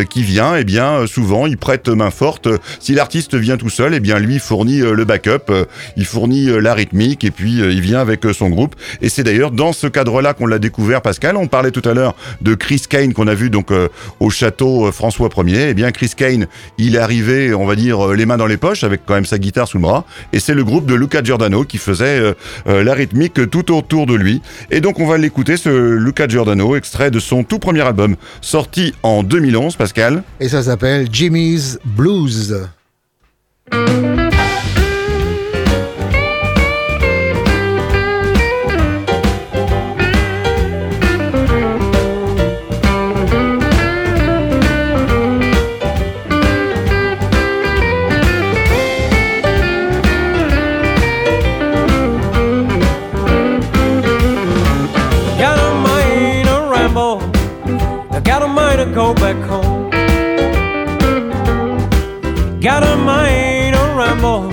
qui 0.09 0.23
vient, 0.23 0.55
eh 0.55 0.63
bien 0.63 1.05
souvent 1.07 1.45
il 1.45 1.57
prête 1.57 1.87
main 1.89 2.11
forte. 2.11 2.47
Si 2.79 2.93
l'artiste 2.93 3.35
vient 3.35 3.57
tout 3.57 3.69
seul, 3.69 3.93
eh 3.93 3.99
bien 3.99 4.19
lui 4.19 4.39
fournit 4.39 4.79
le 4.79 5.05
backup, 5.05 5.51
il 5.95 6.05
fournit 6.05 6.45
la 6.61 6.73
rythmique 6.73 7.23
et 7.23 7.31
puis 7.31 7.57
il 7.57 7.81
vient 7.81 7.99
avec 7.99 8.25
son 8.33 8.49
groupe. 8.49 8.75
Et 9.01 9.09
c'est 9.17 9.23
d'ailleurs 9.23 9.49
dans 9.49 9.73
ce 9.73 9.87
cadre-là 9.87 10.35
qu'on 10.35 10.45
l'a 10.45 10.59
découvert, 10.59 11.01
Pascal. 11.01 11.37
On 11.37 11.47
parlait 11.47 11.71
tout 11.71 11.81
à 11.89 11.95
l'heure 11.95 12.13
de 12.41 12.53
Chris 12.53 12.83
Kane 12.87 13.13
qu'on 13.13 13.25
a 13.25 13.33
vu 13.33 13.49
donc 13.49 13.71
euh, 13.71 13.87
au 14.19 14.29
château 14.29 14.85
euh, 14.85 14.91
François 14.91 15.27
1er. 15.27 15.69
Eh 15.69 15.73
bien 15.73 15.91
Chris 15.91 16.11
Kane, 16.15 16.45
il 16.77 16.95
est 16.95 16.99
arrivé, 16.99 17.51
on 17.55 17.65
va 17.65 17.75
dire, 17.75 18.09
euh, 18.09 18.15
les 18.15 18.27
mains 18.27 18.37
dans 18.37 18.45
les 18.45 18.57
poches 18.57 18.83
avec 18.83 19.07
quand 19.07 19.15
même 19.15 19.25
sa 19.25 19.39
guitare 19.39 19.67
sous 19.67 19.77
le 19.77 19.81
bras. 19.81 20.05
Et 20.33 20.39
c'est 20.39 20.53
le 20.53 20.63
groupe 20.63 20.85
de 20.85 20.93
Luca 20.93 21.23
Giordano 21.23 21.63
qui 21.63 21.79
faisait 21.79 22.19
euh, 22.67 22.83
la 22.83 22.93
rythmique 22.93 23.49
tout 23.49 23.75
autour 23.75 24.05
de 24.05 24.13
lui. 24.13 24.43
Et 24.69 24.81
donc 24.81 24.99
on 24.99 25.07
va 25.07 25.17
l'écouter, 25.17 25.57
ce 25.57 25.69
Luca 25.69 26.27
Giordano, 26.27 26.75
extrait 26.75 27.09
de 27.09 27.19
son 27.19 27.43
tout 27.43 27.57
premier 27.57 27.81
album, 27.81 28.17
sorti 28.41 28.93
en 29.01 29.23
2011, 29.23 29.77
Pascal. 29.77 30.21
Et 30.39 30.47
ça 30.47 30.61
s'appelle 30.61 31.07
Jimmy's 31.11 31.79
Blues. 31.83 32.67
Go 59.07 59.13
back 59.13 59.37
home. 59.49 59.89
Got 62.59 62.83
a 62.83 62.97
mind 62.97 63.75
to 63.75 63.81
ramble. 63.95 64.49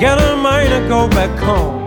Got 0.00 0.18
a 0.20 0.36
mind 0.36 0.70
to 0.70 0.88
go 0.88 1.08
back 1.08 1.38
home. 1.38 1.79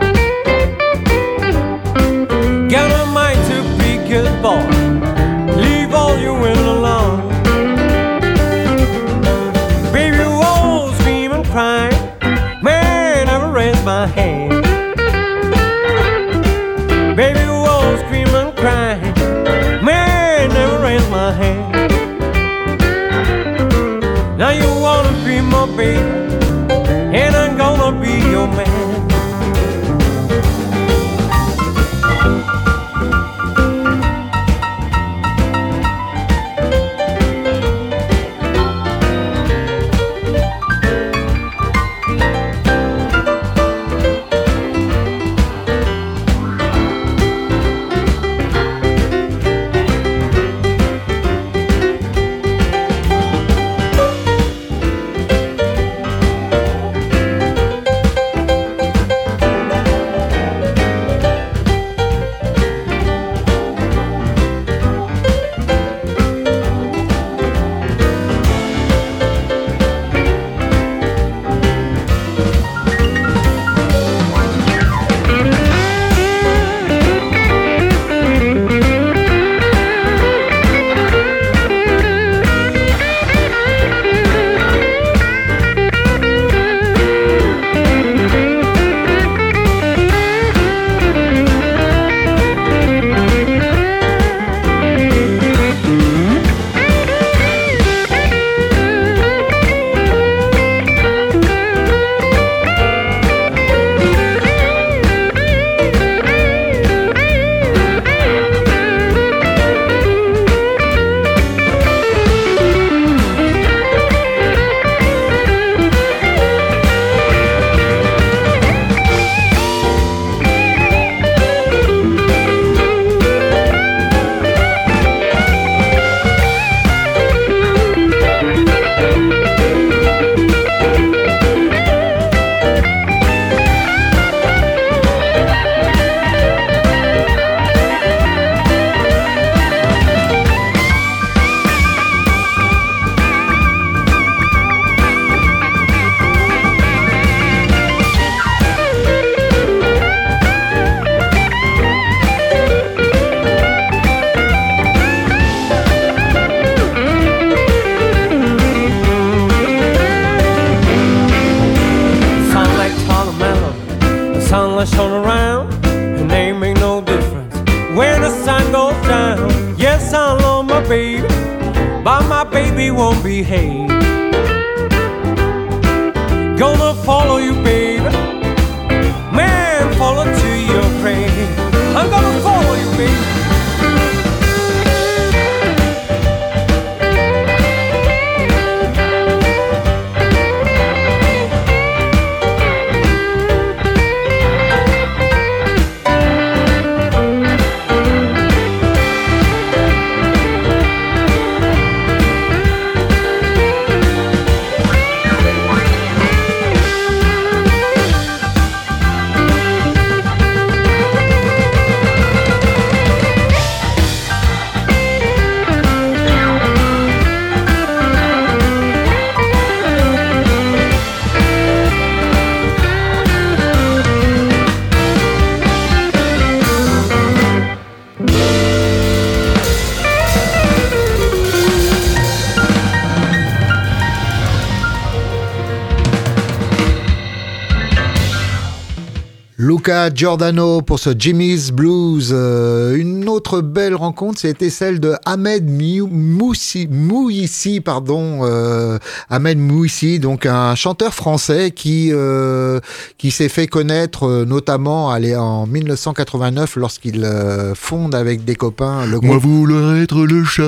Giordano 240.13 240.81
pour 240.81 240.99
ce 240.99 241.11
Jimmy's 241.17 241.71
Blues. 241.71 242.29
Euh, 242.31 242.95
une 242.95 243.29
autre 243.29 243.61
belle 243.61 243.95
rencontre, 243.95 244.39
c'était 244.39 244.69
celle 244.69 244.99
de 244.99 245.13
Ahmed 245.25 245.69
Moussi, 245.69 246.87
Mouissi, 246.89 247.81
pardon, 247.81 248.39
euh, 248.43 248.97
Ahmed 249.29 249.57
Mouissi, 249.57 250.19
donc 250.19 250.45
un 250.45 250.75
chanteur 250.75 251.13
français 251.13 251.71
qui 251.71 252.09
euh, 252.11 252.79
qui 253.17 253.31
s'est 253.31 253.49
fait 253.49 253.67
connaître 253.67 254.45
notamment 254.45 255.11
allez, 255.11 255.35
en 255.35 255.67
1989 255.67 256.75
lorsqu'il 256.77 257.27
fonde 257.75 258.15
avec 258.15 258.43
des 258.45 258.55
copains 258.55 259.05
le 259.05 259.19
Moi 259.19 259.37
groupe. 259.37 259.43
vouloir 259.43 259.95
être 259.97 260.25
le 260.25 260.43
chat. 260.43 260.63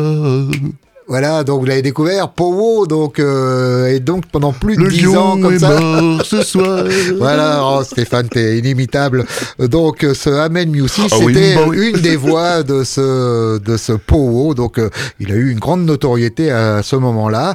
Voilà, 1.07 1.43
donc 1.43 1.59
vous 1.59 1.65
l'avez 1.67 1.83
découvert, 1.83 2.29
Powo, 2.29 2.87
donc 2.87 3.19
euh, 3.19 3.85
et 3.93 3.99
donc 3.99 4.25
pendant 4.31 4.51
plus 4.51 4.75
de 4.75 4.87
10 4.87 5.07
ans 5.15 5.39
comme 5.39 5.53
est 5.53 5.59
ça. 5.59 5.79
mort 5.79 6.25
ce 6.25 6.41
soir. 6.43 6.83
Voilà, 7.19 7.61
oh, 7.63 7.83
Stéphane, 7.83 8.27
t'es 8.27 8.57
inimitable. 8.57 9.23
Donc, 9.59 10.03
euh, 10.03 10.15
ce 10.15 10.31
Ahmed 10.31 10.67
Miussi, 10.67 11.01
Ah 11.11 11.15
oui, 11.21 11.33
c'était 11.35 11.55
bah 11.55 11.61
oui. 11.67 11.91
une 11.93 12.01
des 12.01 12.15
voix 12.15 12.63
de 12.63 12.83
ce 12.83 13.59
de 13.59 13.77
ce 13.77 13.93
Powo. 13.93 14.55
Donc, 14.55 14.79
euh, 14.79 14.89
il 15.19 15.31
a 15.31 15.35
eu 15.35 15.51
une 15.51 15.59
grande 15.59 15.85
notoriété 15.85 16.49
à 16.49 16.81
ce 16.81 16.95
moment-là. 16.95 17.53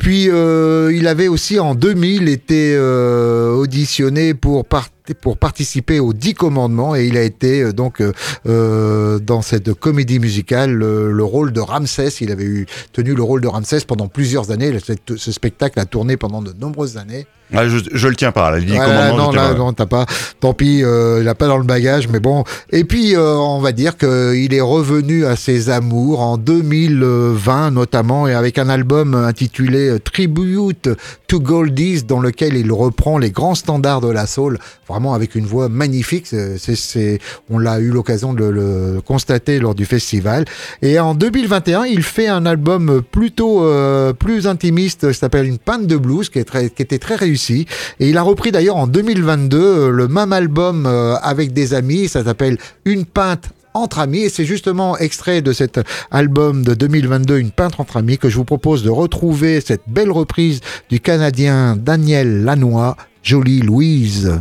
Puis, 0.00 0.30
euh, 0.30 0.90
il 0.94 1.06
avait 1.06 1.28
aussi 1.28 1.60
en 1.60 1.74
2000 1.74 2.28
été 2.30 2.72
euh, 2.74 3.52
auditionné 3.52 4.32
pour 4.32 4.64
part- 4.64 4.88
pour 5.22 5.36
participer 5.38 5.98
aux 5.98 6.12
Dix 6.12 6.34
Commandements 6.34 6.94
et 6.94 7.04
il 7.06 7.16
a 7.16 7.22
été 7.22 7.62
euh, 7.62 7.72
donc 7.72 8.00
euh, 8.00 8.12
euh, 8.48 9.18
dans 9.18 9.42
cette 9.42 9.74
comédie 9.74 10.20
musicale 10.20 10.70
le, 10.72 11.10
le 11.12 11.24
rôle 11.24 11.52
de 11.52 11.60
Ramsès. 11.60 12.08
Il 12.20 12.30
avait 12.32 12.44
eu 12.44 12.66
tenu 12.92 13.14
le 13.14 13.22
rôle 13.22 13.40
de 13.42 13.48
Ramsès 13.48 13.80
pendant 13.86 14.06
plusieurs 14.08 14.50
années. 14.52 14.72
Ce, 14.82 14.92
ce 15.16 15.32
spectacle 15.32 15.78
a 15.80 15.84
tourné 15.84 16.16
pendant 16.16 16.40
de 16.42 16.52
nombreuses 16.58 16.96
années. 16.96 17.26
Ah, 17.52 17.66
je, 17.66 17.78
je 17.92 18.06
le 18.06 18.14
tiens 18.14 18.30
pas, 18.30 18.52
là. 18.52 18.58
Il 18.60 18.66
dit 18.66 18.72
Ouais, 18.74 18.78
commandement, 18.78 19.16
non, 19.26 19.32
là, 19.32 19.48
pas. 19.48 19.54
non, 19.58 19.72
t'as 19.72 19.86
pas. 19.86 20.06
Tant 20.38 20.54
pis, 20.54 20.84
euh, 20.84 21.18
il 21.20 21.26
a 21.28 21.34
pas 21.34 21.48
dans 21.48 21.58
le 21.58 21.64
bagage, 21.64 22.06
mais 22.06 22.20
bon. 22.20 22.44
Et 22.70 22.84
puis, 22.84 23.16
euh, 23.16 23.34
on 23.38 23.58
va 23.58 23.72
dire 23.72 23.96
qu'il 23.98 24.54
est 24.54 24.60
revenu 24.60 25.24
à 25.26 25.34
ses 25.34 25.68
amours 25.68 26.20
en 26.20 26.36
2020, 26.36 27.72
notamment, 27.72 28.28
et 28.28 28.34
avec 28.34 28.56
un 28.58 28.68
album 28.68 29.16
intitulé 29.16 29.89
euh, 29.90 29.98
Tribute 29.98 30.88
to 31.26 31.40
Goldies, 31.40 32.02
dans 32.04 32.20
lequel 32.20 32.56
il 32.56 32.72
reprend 32.72 33.18
les 33.18 33.30
grands 33.30 33.54
standards 33.54 34.00
de 34.00 34.10
la 34.10 34.26
soul, 34.26 34.58
vraiment 34.88 35.14
avec 35.14 35.34
une 35.34 35.46
voix 35.46 35.68
magnifique. 35.68 36.26
C'est, 36.26 37.18
on 37.48 37.58
l'a 37.58 37.78
eu 37.80 37.90
l'occasion 37.90 38.32
de 38.32 38.44
le, 38.44 39.00
constater 39.04 39.58
lors 39.58 39.74
du 39.74 39.84
festival. 39.84 40.44
Et 40.82 40.98
en 40.98 41.14
2021, 41.14 41.84
il 41.84 42.02
fait 42.02 42.28
un 42.28 42.46
album 42.46 43.02
plutôt 43.10 43.64
euh, 43.64 44.12
plus 44.12 44.46
intimiste, 44.46 45.10
qui 45.12 45.18
s'appelle 45.18 45.46
Une 45.46 45.58
pinte 45.58 45.86
de 45.86 45.96
blues, 45.96 46.28
qui, 46.28 46.42
qui 46.44 46.82
était 46.82 46.98
très 46.98 47.16
réussi. 47.16 47.66
Et 47.98 48.08
il 48.08 48.16
a 48.16 48.22
repris 48.22 48.52
d'ailleurs 48.52 48.76
en 48.76 48.86
2022 48.86 49.58
euh, 49.58 49.90
le 49.90 50.08
même 50.08 50.32
album 50.32 50.86
avec 51.22 51.52
des 51.52 51.74
amis, 51.74 52.08
ça 52.08 52.24
s'appelle 52.24 52.58
Une 52.84 53.04
pinte 53.04 53.50
entre 53.74 53.98
amis 53.98 54.20
et 54.20 54.28
c'est 54.28 54.44
justement 54.44 54.96
extrait 54.98 55.42
de 55.42 55.52
cet 55.52 55.80
album 56.10 56.64
de 56.64 56.74
2022 56.74 57.38
Une 57.38 57.50
peintre 57.50 57.80
entre 57.80 57.96
amis 57.96 58.18
que 58.18 58.28
je 58.28 58.36
vous 58.36 58.44
propose 58.44 58.82
de 58.82 58.90
retrouver 58.90 59.60
cette 59.60 59.82
belle 59.86 60.10
reprise 60.10 60.60
du 60.88 61.00
Canadien 61.00 61.76
Daniel 61.76 62.44
Lanois, 62.44 62.96
Jolie 63.22 63.60
Louise. 63.60 64.40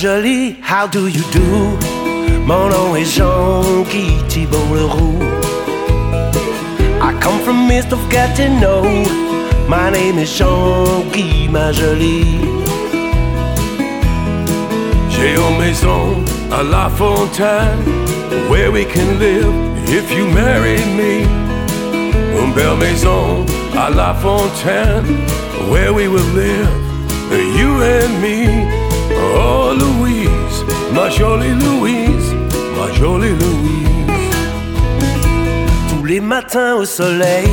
How 0.00 0.86
do 0.86 1.08
you 1.08 1.22
do? 1.32 1.76
Mon 2.46 2.68
nom 2.68 2.94
est 2.94 3.04
Jean-Guy 3.04 4.22
Thibault 4.28 4.72
Leroux. 4.72 5.18
I 7.00 7.12
come 7.20 7.40
from 7.40 7.66
midst 7.66 7.92
of 7.92 7.98
Gatineau. 8.08 8.84
My 9.68 9.90
name 9.90 10.18
is 10.18 10.30
Jean-Guy, 10.30 11.48
ma 11.50 11.72
jolie. 11.72 12.38
J'ai 15.10 15.34
une 15.34 15.58
maison 15.58 16.22
à 16.52 16.62
La 16.62 16.88
Fontaine 16.90 17.82
where 18.48 18.70
we 18.70 18.84
can 18.84 19.18
live 19.18 19.52
if 19.88 20.12
you 20.12 20.28
marry 20.28 20.78
me. 20.94 21.26
Une 22.40 22.52
belle 22.54 22.76
maison 22.76 23.44
à 23.76 23.90
La 23.90 24.14
Fontaine 24.14 25.26
where 25.68 25.92
we 25.92 26.06
will 26.06 26.30
live, 26.36 26.70
you 27.58 27.82
and 27.82 28.22
me. 28.22 28.67
Ma 30.98 31.08
jolie 31.08 31.54
Louise, 31.54 32.34
ma 32.76 32.92
jolie 32.92 33.30
Louise. 33.30 33.86
Tous 35.88 36.04
les 36.04 36.20
matins 36.20 36.74
au 36.74 36.84
soleil, 36.84 37.48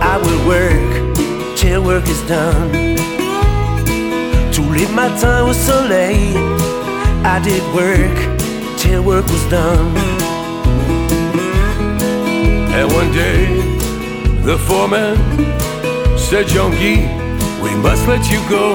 I 0.00 0.18
will 0.18 0.40
work 0.48 1.14
till 1.54 1.84
work 1.84 2.04
is 2.08 2.20
done. 2.26 2.96
Tous 4.50 4.72
les 4.72 4.88
matins 4.88 5.44
au 5.44 5.52
soleil, 5.52 6.34
I 7.24 7.38
did 7.44 7.62
work 7.72 8.18
till 8.76 9.02
work 9.04 9.24
was 9.28 9.48
done. 9.48 9.94
And 12.74 12.92
one 12.92 13.12
day, 13.12 13.46
the 14.42 14.58
foreman 14.66 15.16
said, 16.18 16.48
Jean-Guy, 16.48 17.06
we 17.62 17.72
must 17.76 18.08
let 18.08 18.28
you 18.32 18.40
go. 18.50 18.74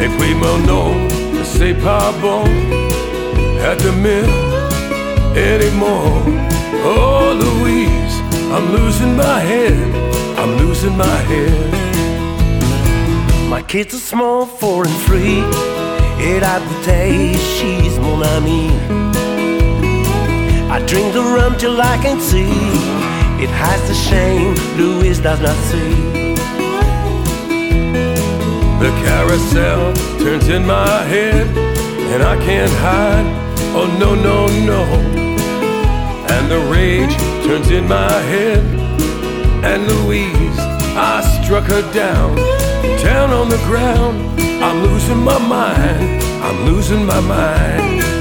Et 0.00 0.08
puis 0.18 0.34
mon 0.34 0.58
nom, 0.66 1.19
pas 1.82 2.12
bon 2.20 2.46
at 3.60 3.78
the 3.78 3.92
mill 3.92 4.28
anymore. 5.36 6.22
Oh, 6.82 7.32
Louise, 7.34 8.16
I'm 8.50 8.72
losing 8.72 9.16
my 9.16 9.40
head. 9.40 9.76
I'm 10.38 10.56
losing 10.56 10.96
my 10.96 11.18
head. 11.30 11.70
My 13.48 13.62
kids 13.62 13.94
are 13.94 13.98
small, 13.98 14.46
four 14.46 14.84
and 14.86 14.96
three. 15.06 15.42
Et 16.18 16.40
la 16.40 16.60
bouteille, 16.60 17.36
she's 17.56 17.98
mon 17.98 18.22
amie. 18.22 18.70
I 20.70 20.78
drink 20.86 21.12
the 21.12 21.22
rum 21.22 21.56
till 21.58 21.80
I 21.80 21.96
can 21.98 22.20
see. 22.20 22.52
It 23.42 23.50
hides 23.50 23.86
the 23.88 23.94
shame 23.94 24.54
Louise 24.76 25.18
does 25.18 25.40
not 25.40 25.56
see. 25.70 26.19
Carousel 29.04 29.94
turns 30.18 30.48
in 30.48 30.66
my 30.66 31.02
head, 31.04 31.46
and 32.12 32.22
I 32.22 32.36
can't 32.44 32.72
hide. 32.72 33.26
Oh 33.74 33.86
no, 33.98 34.14
no, 34.14 34.46
no. 34.72 34.82
And 36.34 36.50
the 36.50 36.60
rage 36.72 37.14
turns 37.46 37.70
in 37.70 37.86
my 37.88 38.12
head, 38.32 38.62
and 39.64 39.86
Louise, 39.92 40.58
I 40.96 41.22
struck 41.42 41.64
her 41.64 41.82
down, 41.92 42.36
down 43.02 43.30
on 43.30 43.48
the 43.48 43.60
ground. 43.68 44.18
I'm 44.62 44.82
losing 44.82 45.18
my 45.18 45.38
mind, 45.38 46.22
I'm 46.42 46.66
losing 46.66 47.04
my 47.06 47.20
mind. 47.20 48.19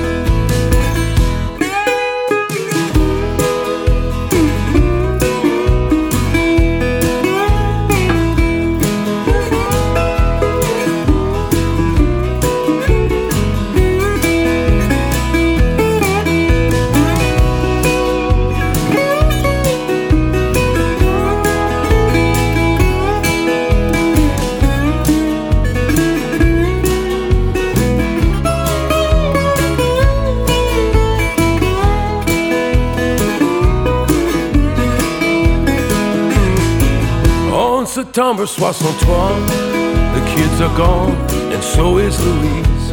Septembre 38.19 38.47
63, 38.47 39.08
the 40.13 40.34
kids 40.36 40.60
are 40.60 40.77
gone, 40.77 41.15
and 41.53 41.63
so 41.63 41.99
is 41.99 42.19
Louise. 42.19 42.91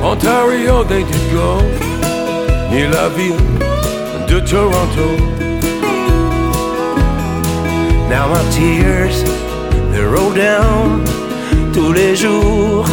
Ontario, 0.00 0.82
they 0.84 1.02
did 1.04 1.30
go, 1.30 1.60
near 2.70 2.88
la 2.88 3.10
ville 3.10 3.36
de 4.26 4.40
Toronto. 4.40 5.18
Now 8.08 8.26
my 8.32 8.42
tears, 8.52 9.22
they 9.92 10.00
roll 10.00 10.32
down 10.32 11.04
tous 11.74 11.92
les 11.92 12.16
jours. 12.16 12.88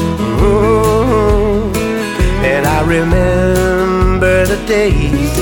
And 2.43 2.67
I 2.67 2.81
remember 2.85 4.45
the 4.45 4.61
days 4.67 5.39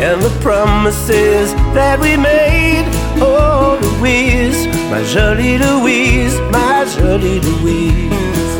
and 0.00 0.22
the 0.22 0.34
promises 0.40 1.52
that 1.74 2.00
we 2.00 2.16
made. 2.16 2.95
Oh, 3.48 3.78
Louise, 4.00 4.66
my 4.90 5.02
jolie 5.12 5.58
Louise, 5.58 6.36
my 6.50 6.84
jolie 6.94 7.40
Louise. 7.40 8.54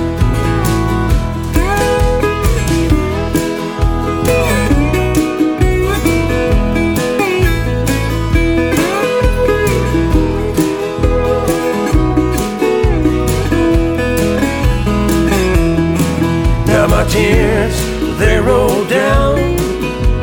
Now 16.69 16.87
my 16.87 17.05
tears, 17.09 17.77
they 18.21 18.39
roll 18.39 18.85
down 18.85 19.57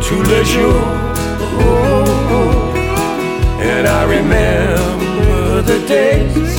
to 0.05 0.16
les 0.30 0.45
jours. 0.45 1.03
Remember 4.18 5.61
the 5.61 5.80
days 5.88 6.53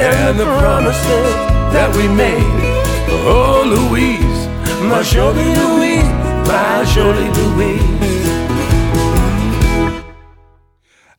and 0.00 0.38
the 0.38 0.44
promises 0.60 1.34
that 1.74 1.90
we 1.96 2.06
made. 2.08 2.60
Oh, 3.26 3.62
Louise, 3.66 4.40
my 4.90 5.02
jolie 5.02 5.54
Louise, 5.62 6.10
my 6.46 6.84
jolie 6.94 7.30
Louise. 7.40 7.97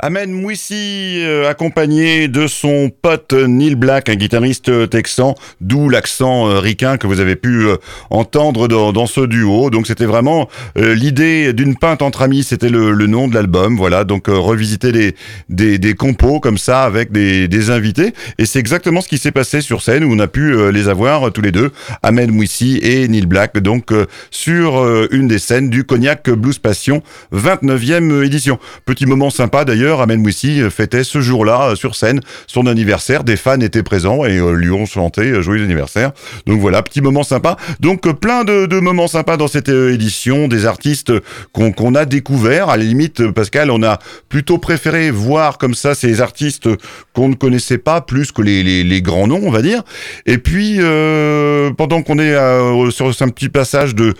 Amen 0.01 0.31
Mouissi, 0.31 1.19
euh, 1.25 1.49
accompagné 1.49 2.29
de 2.29 2.47
son 2.47 2.89
pote 2.89 3.33
Neil 3.33 3.75
Black, 3.75 4.07
un 4.07 4.15
guitariste 4.15 4.89
texan, 4.89 5.35
d'où 5.59 5.89
l'accent 5.89 6.47
euh, 6.47 6.59
ricain 6.59 6.95
que 6.95 7.05
vous 7.05 7.19
avez 7.19 7.35
pu 7.35 7.65
euh, 7.65 7.75
entendre 8.09 8.69
dans, 8.69 9.07
ce 9.07 9.19
duo. 9.19 9.69
Donc 9.69 9.87
c'était 9.87 10.05
vraiment 10.05 10.47
euh, 10.77 10.95
l'idée 10.95 11.51
d'une 11.51 11.75
pinte 11.75 12.01
entre 12.01 12.21
amis, 12.21 12.43
c'était 12.43 12.69
le, 12.69 12.93
nom 13.07 13.27
de 13.27 13.33
l'album. 13.33 13.75
Voilà, 13.75 14.05
donc 14.05 14.29
euh, 14.29 14.37
revisiter 14.37 15.13
des, 15.49 15.93
compos 15.95 16.39
comme 16.39 16.57
ça 16.57 16.83
avec 16.83 17.11
des, 17.11 17.69
invités. 17.69 18.13
Et 18.37 18.45
c'est 18.45 18.59
exactement 18.59 19.01
ce 19.01 19.09
qui 19.09 19.17
s'est 19.17 19.33
passé 19.33 19.59
sur 19.59 19.81
scène 19.81 20.05
où 20.05 20.13
on 20.13 20.19
a 20.19 20.27
pu 20.27 20.53
euh, 20.53 20.71
les 20.71 20.87
avoir 20.87 21.31
tous 21.33 21.41
les 21.41 21.51
deux, 21.51 21.71
Amen 22.03 22.31
Mouissi 22.31 22.79
et 22.81 23.05
Neil 23.09 23.25
Black, 23.25 23.57
donc 23.57 23.91
sur 24.31 24.85
une 25.11 25.27
des 25.27 25.39
scènes 25.39 25.69
du 25.69 25.83
Cognac 25.83 26.29
Blues 26.29 26.57
Passion 26.57 27.03
29e 27.33 28.23
édition. 28.23 28.59
Petit 28.85 29.05
moment 29.05 29.29
sympa 29.29 29.65
d'ailleurs 29.65 29.88
Amen 29.97 30.21
Mouissi 30.21 30.61
fêtait 30.69 31.03
ce 31.03 31.21
jour-là 31.21 31.75
sur 31.75 31.95
scène 31.95 32.21
son 32.47 32.67
anniversaire. 32.67 33.23
Des 33.23 33.35
fans 33.35 33.59
étaient 33.59 33.83
présents 33.83 34.25
et 34.25 34.37
euh, 34.37 34.53
lui 34.53 34.69
ont 34.69 34.85
chanté 34.85 35.41
joyeux 35.41 35.63
anniversaire. 35.63 36.11
Donc 36.45 36.59
voilà, 36.59 36.81
petit 36.83 37.01
moment 37.01 37.23
sympa. 37.23 37.57
Donc 37.79 38.11
plein 38.19 38.43
de, 38.43 38.79
moments 38.79 39.07
sympas 39.07 39.37
dans 39.37 39.47
cette 39.47 39.69
euh, 39.69 39.93
édition, 39.93 40.47
des 40.47 40.65
artistes 40.65 41.11
qu'on 41.51 41.71
qu 41.71 41.97
a 41.97 42.05
découverts. 42.05 42.69
À 42.69 42.77
la 42.77 42.83
limite, 42.83 43.31
Pascal, 43.31 43.71
on 43.71 43.83
a 43.83 43.99
plutôt 44.29 44.57
préféré 44.57 45.11
voir 45.11 45.57
comme 45.57 45.73
ça 45.73 45.95
ces 45.95 46.21
artistes 46.21 46.69
qu'on 47.13 47.29
ne 47.29 47.35
connaissait 47.35 47.77
pas 47.77 48.01
plus 48.01 48.31
que 48.31 48.41
les, 48.41 49.01
grands 49.01 49.27
noms, 49.27 49.41
on 49.43 49.51
va 49.51 49.61
dire. 49.61 49.83
Et 50.25 50.37
puis 50.37 50.77
euh, 50.79 51.71
pendant 51.71 52.01
qu'on 52.01 52.19
est 52.19 52.33
euh, 52.33 52.91
sur 52.91 53.07
un 53.07 53.29
petit 53.29 53.49
passage 53.49 53.95
de, 53.95 54.13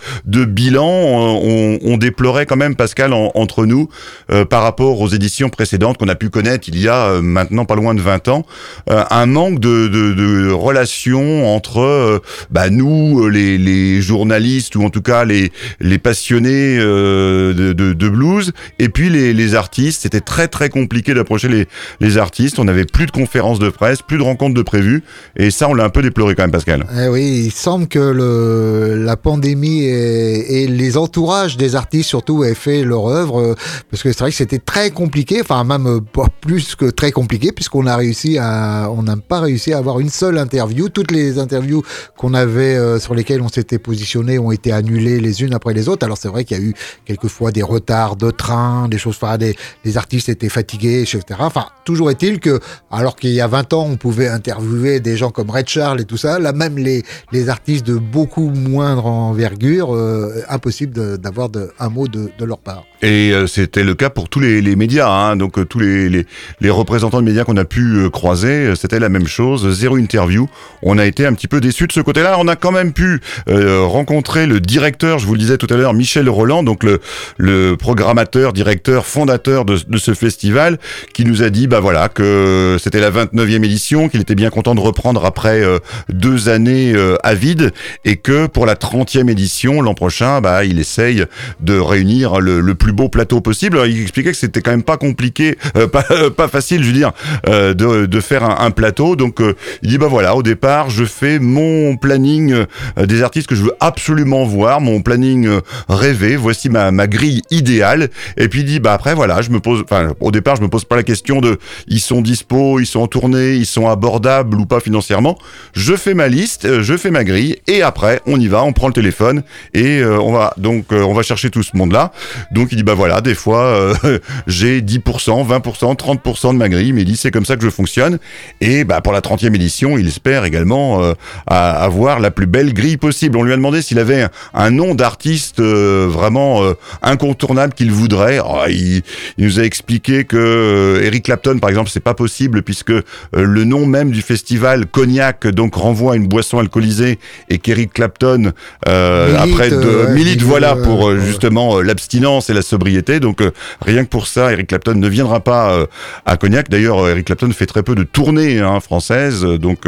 bilan, 0.44 0.86
on, 0.86 1.96
déplorait 1.96 2.46
quand 2.46 2.56
même 2.56 2.76
Pascal 2.76 3.12
en, 3.12 3.30
entre 3.34 3.66
nous 3.66 3.88
euh, 4.30 4.44
par 4.44 4.62
rapport 4.62 5.00
aux 5.00 5.08
éditions 5.08 5.50
précédentes 5.60 5.98
qu'on 5.98 6.08
a 6.08 6.14
pu 6.14 6.30
connaître 6.30 6.70
il 6.70 6.80
y 6.80 6.88
a 6.88 7.08
euh, 7.08 7.20
maintenant 7.20 7.66
pas 7.66 7.74
loin 7.74 7.94
de 7.94 8.00
20 8.00 8.28
ans, 8.28 8.46
euh, 8.88 9.04
un 9.10 9.26
manque 9.26 9.60
de, 9.60 10.50
relations 10.50 11.54
entre 11.54 11.80
euh, 11.80 12.18
bah, 12.50 12.70
nous, 12.70 13.28
les, 13.28 13.58
les, 13.58 14.00
journalistes 14.00 14.74
ou 14.74 14.84
en 14.84 14.88
tout 14.88 15.02
cas 15.02 15.26
les, 15.26 15.52
les 15.80 15.98
passionnés 15.98 16.78
de, 16.78 18.08
blues, 18.08 18.52
et 18.78 18.88
puis 18.88 19.10
les, 19.10 19.34
les 19.34 19.54
artistes. 19.54 20.00
C'était 20.00 20.22
très 20.22 20.48
très 20.48 20.70
compliqué 20.70 21.12
d'approcher 21.12 21.48
les, 21.48 21.68
les 22.00 22.16
artistes. 22.16 22.58
On 22.58 22.64
n'avait 22.64 22.86
plus 22.86 23.04
de 23.04 23.10
conférences 23.10 23.58
de 23.58 23.68
presse, 23.68 24.00
plus 24.00 24.16
de 24.16 24.22
rencontres 24.22 24.54
de 24.54 24.62
prévues, 24.62 25.02
et 25.36 25.50
ça 25.50 25.68
on 25.68 25.74
l'a 25.74 25.84
un 25.84 25.90
peu 25.90 26.00
déploré 26.00 26.34
quand 26.34 26.44
même, 26.44 26.52
Pascal. 26.52 26.86
Eh 26.98 27.08
oui, 27.08 27.42
il 27.44 27.50
semble 27.50 27.86
que 27.86 27.98
le, 27.98 29.04
la 29.04 29.18
pandémie 29.18 29.84
et 29.84 30.66
les 30.66 30.96
entourages 30.96 31.58
des 31.58 31.74
artistes 31.74 32.08
surtout 32.08 32.44
aient 32.44 32.54
fait 32.54 32.82
leur 32.82 33.08
œuvre, 33.08 33.54
parce 33.90 34.02
que 34.02 34.10
c'est 34.10 34.20
vrai 34.20 34.30
que 34.30 34.36
c'était 34.36 34.58
très 34.58 34.90
compliqué 34.90 35.42
enfin 35.50 35.64
même 35.64 36.00
pas 36.00 36.26
plus 36.40 36.76
que 36.76 36.86
très 36.86 37.10
compliqué 37.10 37.50
puisqu'on 37.50 37.86
a 37.86 37.96
réussi 37.96 38.38
à, 38.38 38.88
on 38.90 39.02
n'a 39.02 39.16
pas 39.16 39.40
réussi 39.40 39.72
à 39.72 39.78
avoir 39.78 39.98
une 39.98 40.08
seule 40.08 40.38
interview. 40.38 40.88
Toutes 40.88 41.10
les 41.10 41.38
interviews 41.38 41.82
qu'on 42.16 42.34
avait 42.34 42.76
euh, 42.76 43.00
sur 43.00 43.14
lesquelles 43.14 43.42
on 43.42 43.48
s'était 43.48 43.80
positionné 43.80 44.38
ont 44.38 44.52
été 44.52 44.70
annulées 44.70 45.18
les 45.18 45.42
unes 45.42 45.52
après 45.52 45.74
les 45.74 45.88
autres. 45.88 46.04
Alors 46.04 46.18
c'est 46.18 46.28
vrai 46.28 46.44
qu'il 46.44 46.56
y 46.56 46.60
a 46.60 46.62
eu 46.62 46.74
quelquefois 47.04 47.50
des 47.50 47.62
retards 47.62 48.14
de 48.14 48.30
train, 48.30 48.88
des 48.88 48.98
choses, 48.98 49.16
enfin 49.20 49.38
des, 49.38 49.56
les 49.84 49.96
artistes 49.96 50.28
étaient 50.28 50.48
fatigués, 50.48 51.02
etc. 51.02 51.22
Enfin 51.40 51.66
toujours 51.84 52.10
est-il 52.10 52.38
que 52.38 52.60
alors 52.92 53.16
qu'il 53.16 53.30
y 53.30 53.40
a 53.40 53.48
20 53.48 53.72
ans 53.72 53.86
on 53.90 53.96
pouvait 53.96 54.28
interviewer 54.28 55.00
des 55.00 55.16
gens 55.16 55.30
comme 55.30 55.50
Red 55.50 55.68
Charles 55.68 56.00
et 56.00 56.04
tout 56.04 56.16
ça, 56.16 56.38
là 56.38 56.52
même 56.52 56.78
les 56.78 57.02
les 57.32 57.48
artistes 57.48 57.86
de 57.86 57.96
beaucoup 57.96 58.50
moindre 58.50 59.06
envergure, 59.06 59.94
euh, 59.94 60.42
impossible 60.48 61.18
d'avoir 61.18 61.48
un 61.78 61.88
mot 61.88 62.06
de, 62.06 62.30
de, 62.38 62.44
leur 62.44 62.58
part. 62.58 62.84
Et 63.02 63.32
euh, 63.32 63.46
c'était 63.46 63.82
le 63.82 63.94
cas 63.94 64.10
pour 64.10 64.28
tous 64.28 64.40
les, 64.40 64.60
les 64.60 64.76
médias. 64.76 65.08
Hein 65.08 65.36
donc 65.36 65.58
euh, 65.58 65.64
tous 65.64 65.78
les, 65.78 66.08
les, 66.08 66.26
les, 66.60 66.70
représentants 66.70 67.20
de 67.20 67.26
médias 67.26 67.44
qu'on 67.44 67.56
a 67.56 67.64
pu 67.64 67.96
euh, 67.96 68.10
croiser, 68.10 68.74
c'était 68.76 68.98
la 68.98 69.08
même 69.08 69.26
chose, 69.26 69.70
zéro 69.74 69.96
interview. 69.96 70.48
On 70.82 70.98
a 70.98 71.06
été 71.06 71.26
un 71.26 71.32
petit 71.32 71.48
peu 71.48 71.60
déçus 71.60 71.86
de 71.86 71.92
ce 71.92 72.00
côté-là. 72.00 72.36
On 72.38 72.48
a 72.48 72.56
quand 72.56 72.72
même 72.72 72.92
pu 72.92 73.20
euh, 73.48 73.82
rencontrer 73.82 74.46
le 74.46 74.60
directeur, 74.60 75.18
je 75.18 75.26
vous 75.26 75.34
le 75.34 75.38
disais 75.38 75.58
tout 75.58 75.66
à 75.70 75.76
l'heure, 75.76 75.94
Michel 75.94 76.28
Roland, 76.28 76.62
donc 76.62 76.84
le, 76.84 77.00
le 77.36 77.76
programmateur, 77.76 78.52
directeur, 78.52 79.06
fondateur 79.06 79.64
de, 79.64 79.78
de, 79.86 79.98
ce 79.98 80.14
festival, 80.14 80.78
qui 81.14 81.24
nous 81.24 81.42
a 81.42 81.50
dit, 81.50 81.66
bah 81.66 81.80
voilà, 81.80 82.08
que 82.08 82.76
c'était 82.80 83.00
la 83.00 83.10
29e 83.10 83.64
édition, 83.64 84.08
qu'il 84.08 84.20
était 84.20 84.34
bien 84.34 84.50
content 84.50 84.74
de 84.74 84.80
reprendre 84.80 85.24
après 85.24 85.62
euh, 85.62 85.78
deux 86.08 86.48
années 86.48 86.92
euh, 86.94 87.16
à 87.22 87.34
vide, 87.34 87.72
et 88.04 88.16
que 88.16 88.46
pour 88.46 88.66
la 88.66 88.74
30e 88.74 89.30
édition, 89.30 89.80
l'an 89.80 89.94
prochain, 89.94 90.40
bah 90.40 90.64
il 90.64 90.78
essaye 90.78 91.24
de 91.60 91.78
réunir 91.78 92.40
le, 92.40 92.60
le 92.60 92.74
plus 92.74 92.89
beau 92.92 93.08
plateau 93.08 93.40
possible. 93.40 93.80
Il 93.86 94.02
expliquait 94.02 94.30
que 94.30 94.36
c'était 94.36 94.62
quand 94.62 94.70
même 94.70 94.82
pas 94.82 94.96
compliqué, 94.96 95.56
euh, 95.76 95.86
pas, 95.86 96.48
facile, 96.48 96.82
je 96.82 96.88
veux 96.88 96.94
dire, 96.94 97.12
euh, 97.48 97.74
de, 97.74 98.20
faire 98.20 98.44
un, 98.44 98.70
plateau. 98.70 99.16
Donc 99.16 99.40
euh, 99.40 99.54
il 99.82 99.90
dit 99.90 99.98
bah 99.98 100.06
voilà, 100.08 100.36
au 100.36 100.42
départ, 100.42 100.90
je 100.90 101.04
fais 101.04 101.38
mon 101.38 101.96
planning 101.96 102.64
des 102.96 103.22
artistes 103.22 103.48
que 103.48 103.54
je 103.54 103.62
veux 103.62 103.74
absolument 103.80 104.44
voir, 104.44 104.80
mon 104.80 105.02
planning 105.02 105.48
rêvé. 105.88 106.36
Voici 106.36 106.68
ma, 106.68 106.90
ma 106.90 107.06
grille 107.06 107.42
idéale. 107.50 108.08
Et 108.36 108.48
puis 108.48 108.60
il 108.60 108.66
dit 108.66 108.80
bah 108.80 108.92
après 108.92 109.14
voilà, 109.14 109.42
je 109.42 109.50
me 109.50 109.60
pose, 109.60 109.82
enfin 109.82 110.12
au 110.20 110.30
départ, 110.30 110.56
je 110.56 110.62
me 110.62 110.68
pose 110.68 110.84
pas 110.84 110.96
la 110.96 111.02
question 111.02 111.40
de 111.40 111.58
ils 111.88 112.00
sont 112.00 112.20
dispo, 112.20 112.80
ils 112.80 112.86
sont 112.86 113.00
en 113.00 113.06
tournée, 113.06 113.54
ils 113.54 113.66
sont 113.66 113.88
abordables 113.88 114.58
ou 114.58 114.66
pas 114.66 114.80
financièrement. 114.80 115.38
Je 115.72 115.94
fais 115.94 116.14
ma 116.14 116.28
liste, 116.28 116.82
je 116.82 116.96
fais 116.96 117.10
ma 117.10 117.24
grille 117.24 117.56
et 117.66 117.82
après 117.82 118.20
on 118.26 118.38
y 118.38 118.48
va, 118.48 118.62
on 118.62 118.72
prend 118.72 118.86
le 118.86 118.92
téléphone 118.92 119.42
et 119.74 120.04
on 120.04 120.32
va 120.32 120.54
donc 120.56 120.86
on 120.92 121.14
va 121.14 121.22
chercher 121.22 121.50
tout 121.50 121.62
ce 121.62 121.76
monde-là. 121.76 122.12
Donc 122.50 122.72
il 122.72 122.79
dit 122.80 122.84
bah 122.84 122.94
voilà, 122.94 123.20
des 123.20 123.34
fois 123.34 123.62
euh, 123.64 123.94
j'ai 124.46 124.80
10%, 124.80 125.00
20%, 125.46 125.96
30% 125.96 126.52
de 126.52 126.58
ma 126.58 126.68
grille, 126.68 126.92
mais 126.92 127.02
il 127.02 127.06
dit 127.06 127.16
c'est 127.16 127.30
comme 127.30 127.44
ça 127.44 127.56
que 127.56 127.64
je 127.64 127.70
fonctionne. 127.70 128.18
Et 128.60 128.84
bah 128.84 129.00
pour 129.00 129.12
la 129.12 129.20
30e 129.20 129.54
édition, 129.54 129.98
il 129.98 130.06
espère 130.08 130.44
également 130.44 131.02
euh, 131.02 131.12
à- 131.46 131.82
avoir 131.82 132.20
la 132.20 132.30
plus 132.30 132.46
belle 132.46 132.72
grille 132.72 132.96
possible. 132.96 133.36
On 133.36 133.42
lui 133.42 133.52
a 133.52 133.56
demandé 133.56 133.82
s'il 133.82 133.98
avait 133.98 134.22
un, 134.22 134.30
un 134.54 134.70
nom 134.70 134.94
d'artiste 134.94 135.60
euh, 135.60 136.06
vraiment 136.10 136.62
incontournable 137.02 137.74
qu'il 137.74 137.90
voudrait. 137.92 138.38
Oh, 138.44 138.60
il, 138.68 139.02
il 139.38 139.44
nous 139.46 139.60
a 139.60 139.62
expliqué 139.62 140.24
que 140.24 141.00
Eric 141.02 141.24
Clapton, 141.24 141.58
par 141.58 141.70
exemple, 141.70 141.90
c'est 141.90 142.00
pas 142.00 142.14
possible 142.14 142.62
puisque 142.62 142.92
le 143.32 143.64
nom 143.64 143.86
même 143.86 144.10
du 144.10 144.22
festival 144.22 144.86
Cognac 144.86 145.46
donc 145.46 145.74
renvoie 145.74 146.14
à 146.14 146.16
une 146.16 146.26
boisson 146.28 146.58
alcoolisée 146.58 147.18
et 147.48 147.58
qu'Eric 147.58 147.92
Clapton 147.92 148.52
Milite, 148.86 149.36
après 149.38 149.70
de 149.70 150.12
milite 150.14 150.36
il 150.40 150.44
voilà 150.44 150.76
pour 150.76 151.16
justement 151.16 151.80
l'abstinence 151.80 152.50
et 152.50 152.54
la 152.54 152.62
sobriété. 152.70 153.20
Donc 153.20 153.42
euh, 153.42 153.50
rien 153.80 154.04
que 154.04 154.08
pour 154.08 154.26
ça, 154.26 154.52
Eric 154.52 154.68
Clapton 154.68 154.94
ne 154.94 155.08
viendra 155.08 155.40
pas 155.40 155.72
euh, 155.72 155.86
à 156.24 156.36
Cognac. 156.36 156.70
D'ailleurs, 156.70 157.04
euh, 157.04 157.10
Eric 157.10 157.26
Clapton 157.26 157.50
fait 157.52 157.66
très 157.66 157.82
peu 157.82 157.94
de 157.94 158.04
tournées 158.04 158.60
hein, 158.60 158.80
françaises, 158.80 159.44
donc 159.44 159.80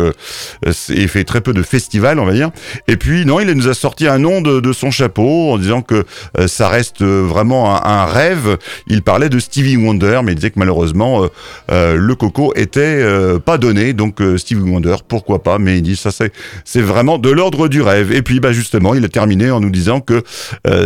et 0.90 1.08
fait 1.08 1.24
très 1.24 1.40
peu 1.40 1.52
de 1.52 1.62
festivals, 1.62 2.18
on 2.18 2.24
va 2.24 2.32
dire. 2.32 2.50
Et 2.88 2.96
puis 2.96 3.24
non, 3.24 3.40
il 3.40 3.50
nous 3.52 3.68
a 3.68 3.74
sorti 3.74 4.06
un 4.06 4.18
nom 4.18 4.40
de, 4.40 4.60
de 4.60 4.72
son 4.72 4.90
chapeau 4.90 5.52
en 5.52 5.58
disant 5.58 5.82
que 5.82 6.04
ça 6.46 6.68
reste 6.68 7.02
vraiment 7.02 7.76
un, 7.76 7.82
un 7.84 8.04
rêve. 8.06 8.58
Il 8.86 9.02
parlait 9.02 9.28
de 9.28 9.38
Stevie 9.38 9.76
Wonder, 9.76 10.20
mais 10.24 10.32
il 10.32 10.34
disait 10.34 10.50
que 10.50 10.58
malheureusement 10.58 11.28
le 11.68 12.14
coco 12.14 12.52
était 12.56 13.04
pas 13.44 13.58
donné. 13.58 13.92
Donc 13.92 14.20
Stevie 14.36 14.68
Wonder, 14.68 14.96
pourquoi 15.06 15.42
pas? 15.42 15.58
Mais 15.58 15.78
il 15.78 15.82
dit 15.82 15.96
ça 15.96 16.10
c'est 16.10 16.32
c'est 16.64 16.82
vraiment 16.82 17.18
de 17.18 17.30
l'ordre 17.30 17.68
du 17.68 17.82
rêve. 17.82 18.12
Et 18.12 18.22
puis 18.22 18.40
bah 18.40 18.52
justement, 18.52 18.94
il 18.94 19.04
a 19.04 19.08
terminé 19.08 19.50
en 19.50 19.60
nous 19.60 19.70
disant 19.70 20.00
que 20.00 20.22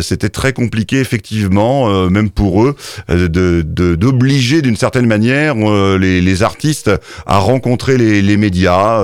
c'était 0.01 0.29
très 0.29 0.53
compliqué 0.53 1.01
effectivement, 1.01 1.86
euh, 1.87 2.11
même 2.11 2.31
pour 2.31 2.65
eux, 2.65 2.77
euh, 3.11 3.29
de 3.29 3.63
d'obliger 3.95 4.63
d'une 4.63 4.77
certaine 4.77 5.07
manière 5.07 5.55
euh, 5.57 5.99
les, 5.99 6.43
artistes 6.43 6.91
à 7.27 7.39
rencontrer 7.39 7.97
les, 7.97 8.37
médias. 8.37 9.03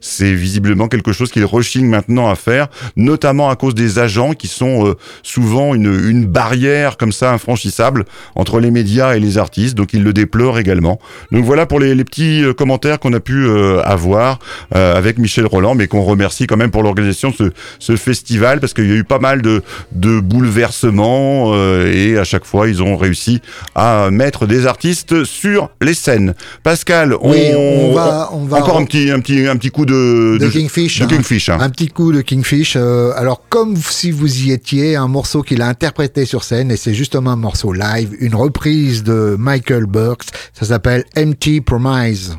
C'est 0.00 0.32
visiblement 0.32 0.88
quelque 0.88 1.12
chose 1.12 1.30
qu'ils 1.30 1.44
rechignent 1.44 1.88
maintenant 1.88 2.28
à 2.28 2.34
faire, 2.34 2.68
notamment 2.96 3.50
à 3.50 3.56
cause 3.56 3.74
des 3.74 4.00
agents 4.00 4.32
qui 4.32 4.48
sont 4.48 4.96
souvent 5.22 5.74
une, 5.74 6.08
une 6.08 6.26
barrière 6.26 6.96
comme 6.96 7.12
ça 7.12 7.32
infranchissable 7.32 8.04
entre 8.34 8.58
les 8.58 8.72
médias 8.72 9.14
et 9.14 9.20
les 9.20 9.38
artistes. 9.38 9.76
Donc 9.76 9.92
ils 9.92 10.02
le 10.02 10.12
déplorent 10.12 10.58
également. 10.58 10.98
Donc 11.30 11.44
voilà 11.44 11.66
pour 11.66 11.78
les, 11.78 12.02
petits 12.04 12.42
commentaires 12.56 12.98
qu'on 12.98 13.12
a 13.12 13.20
pu 13.20 13.48
avoir 13.84 14.40
avec 14.72 15.18
Michel 15.18 15.46
Roland, 15.46 15.76
mais 15.76 15.86
qu'on 15.86 16.02
remercie 16.02 16.46
quand 16.48 16.56
même 16.56 16.72
pour 16.72 16.82
l'organisation 16.82 17.30
de 17.30 17.34
ce, 17.36 17.44
ce 17.78 17.96
festival 17.96 18.58
parce 18.58 18.74
qu'il 18.74 18.88
y 18.88 18.92
a 18.92 18.96
eu 18.96 19.04
pas 19.04 19.20
mal 19.20 19.40
de, 19.40 19.62
de 19.92 20.18
bouleversements 20.18 21.54
et 21.86 22.18
à 22.22 22.24
chaque 22.24 22.44
fois 22.46 22.68
ils 22.68 22.82
ont 22.82 22.96
réussi 22.96 23.40
à 23.74 24.08
mettre 24.10 24.46
des 24.46 24.66
artistes 24.66 25.24
sur 25.24 25.70
les 25.82 25.94
scènes. 25.94 26.34
Pascal, 26.62 27.14
on, 27.20 27.30
Oui, 27.32 27.40
on 27.54 27.92
va- 27.92 28.30
on 28.32 28.44
va- 28.46 28.58
encore 28.58 28.78
un 28.78 28.84
petit 28.84 29.10
un 29.10 29.20
petit 29.20 29.46
un 29.46 29.56
petit 29.56 29.70
coup 29.70 29.84
de 29.84 30.38
de 30.40 30.48
Kingfish. 30.48 31.00
de 31.00 31.04
hein. 31.04 31.08
Kingfish, 31.08 31.48
hein. 31.50 31.58
Un 31.60 31.68
petit 31.70 31.88
coup 31.88 32.12
de 32.12 32.22
Kingfish. 32.22 32.74
euh, 32.76 33.12
alors, 33.16 33.42
comme 33.48 33.76
si 33.76 34.10
vous 34.10 34.44
y 34.44 34.52
étiez, 34.52 34.96
un 34.96 35.08
morceau 35.08 35.42
qu'il 35.42 35.60
a 35.62 35.66
interprété 35.68 36.24
sur 36.24 36.44
scène, 36.44 36.70
et 36.70 36.76
c'est 36.76 36.94
justement 36.94 37.32
un 37.32 37.36
morceau 37.36 37.72
live, 37.72 38.14
une 38.20 38.34
reprise 38.34 39.02
de 39.02 39.36
Michael 39.38 39.86
Burks. 39.86 40.26
Ça 40.52 40.64
s'appelle 40.66 41.04
Empty 41.16 41.60
Promise. 41.60 42.36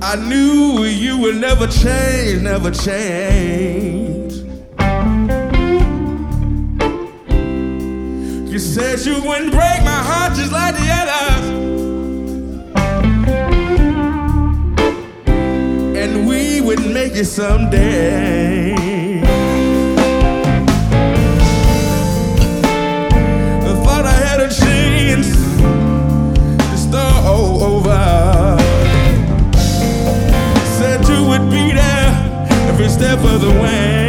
I 0.00 0.16
knew 0.26 0.84
you 0.84 1.18
would 1.18 1.36
never 1.36 1.66
change, 1.66 2.40
never 2.42 2.70
change. 2.70 4.32
You 8.50 8.58
said 8.58 9.00
you 9.04 9.20
wouldn't 9.22 9.52
break 9.52 9.82
my 9.84 10.02
heart 10.08 10.34
just 10.34 10.52
like 10.52 10.74
the 10.74 10.88
others. 11.00 11.48
And 15.96 16.26
we 16.26 16.62
wouldn't 16.62 16.92
make 16.94 17.14
it 17.14 17.26
someday. 17.26 19.07
Step 32.98 33.20
of 33.20 33.40
the 33.40 33.50
way. 33.62 34.07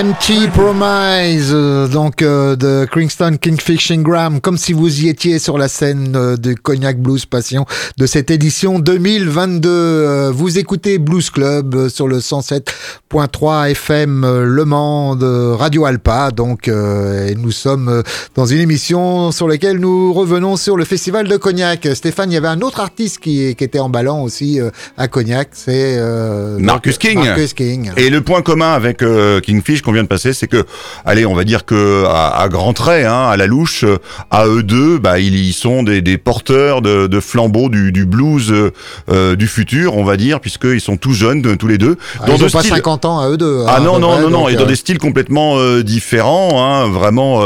Empty 0.00 0.48
Promise, 0.54 1.50
euh, 1.52 1.86
donc 1.86 2.22
euh, 2.22 2.56
de 2.56 2.86
Kingston 2.90 3.36
Kingfish 3.38 3.90
Ingram, 3.90 4.40
comme 4.40 4.56
si 4.56 4.72
vous 4.72 5.02
y 5.02 5.08
étiez 5.10 5.38
sur 5.38 5.58
la 5.58 5.68
scène 5.68 6.14
euh, 6.16 6.38
de 6.38 6.54
Cognac 6.54 6.98
Blues 6.98 7.26
Passion 7.26 7.66
de 7.98 8.06
cette 8.06 8.30
édition 8.30 8.78
2022. 8.78 9.68
Euh, 9.68 10.30
vous 10.34 10.58
écoutez 10.58 10.96
Blues 10.96 11.28
Club 11.28 11.74
euh, 11.74 11.88
sur 11.90 12.08
le 12.08 12.20
107.3 12.20 13.72
FM 13.72 14.24
euh, 14.24 14.44
Le 14.46 14.64
Mans 14.64 15.16
de 15.16 15.50
Radio 15.52 15.84
Alpa, 15.84 16.30
donc 16.30 16.68
euh, 16.68 17.28
et 17.28 17.34
nous 17.34 17.50
sommes 17.50 18.02
dans 18.34 18.46
une 18.46 18.60
émission 18.60 19.32
sur 19.32 19.48
laquelle 19.48 19.76
nous 19.76 20.14
revenons 20.14 20.56
sur 20.56 20.78
le 20.78 20.86
festival 20.86 21.28
de 21.28 21.36
Cognac. 21.36 21.86
Stéphane, 21.92 22.30
il 22.30 22.34
y 22.34 22.38
avait 22.38 22.48
un 22.48 22.62
autre 22.62 22.80
artiste 22.80 23.18
qui, 23.18 23.54
qui 23.54 23.64
était 23.64 23.80
emballant 23.80 24.22
aussi 24.22 24.62
euh, 24.62 24.70
à 24.96 25.08
Cognac, 25.08 25.50
c'est 25.52 25.96
euh, 25.98 26.58
Marcus 26.58 26.98
donc, 26.98 27.10
King. 27.10 27.22
Marcus 27.22 27.52
King. 27.52 27.90
Et 27.98 28.08
le 28.08 28.22
point 28.22 28.40
commun 28.40 28.72
avec 28.72 29.02
euh, 29.02 29.40
Kingfish 29.42 29.82
qu'on 29.90 29.94
vient 29.94 30.02
de 30.04 30.08
passer, 30.08 30.32
c'est 30.32 30.46
que, 30.46 30.64
allez, 31.04 31.26
on 31.26 31.34
va 31.34 31.42
dire 31.42 31.64
que 31.64 32.04
à, 32.06 32.40
à 32.40 32.48
grands 32.48 32.72
traits, 32.72 33.06
hein, 33.06 33.28
à 33.28 33.36
la 33.36 33.46
louche, 33.48 33.82
euh, 33.82 33.98
à 34.30 34.46
eux 34.46 34.62
deux, 34.62 34.98
bah, 34.98 35.18
ils, 35.18 35.34
ils 35.34 35.52
sont 35.52 35.82
des, 35.82 36.00
des 36.00 36.16
porteurs 36.16 36.80
de, 36.80 37.08
de 37.08 37.20
flambeaux 37.20 37.68
du, 37.68 37.90
du 37.90 38.06
blues 38.06 38.50
euh, 38.52 38.70
euh, 39.10 39.34
du 39.34 39.48
futur, 39.48 39.96
on 39.96 40.04
va 40.04 40.16
dire, 40.16 40.38
puisqu'ils 40.40 40.80
sont 40.80 40.96
tout 40.96 41.12
jeunes, 41.12 41.56
tous 41.56 41.66
les 41.66 41.78
deux. 41.78 41.96
Ah, 42.20 42.24
ils 42.28 42.38
de 42.38 42.44
ont 42.44 42.48
pas 42.50 42.60
styles- 42.60 42.70
50 42.76 43.04
ans 43.04 43.18
à 43.20 43.28
eux 43.30 43.36
deux. 43.36 43.64
Ah 43.66 43.76
hein, 43.78 43.80
non 43.80 43.98
non 43.98 44.20
non 44.20 44.30
non 44.30 44.48
et 44.48 44.54
dans 44.54 44.62
euh, 44.62 44.66
des 44.66 44.76
styles 44.76 44.98
complètement 44.98 45.56
euh, 45.58 45.82
différents 45.82 46.62
hein, 46.62 46.88
vraiment 46.88 47.42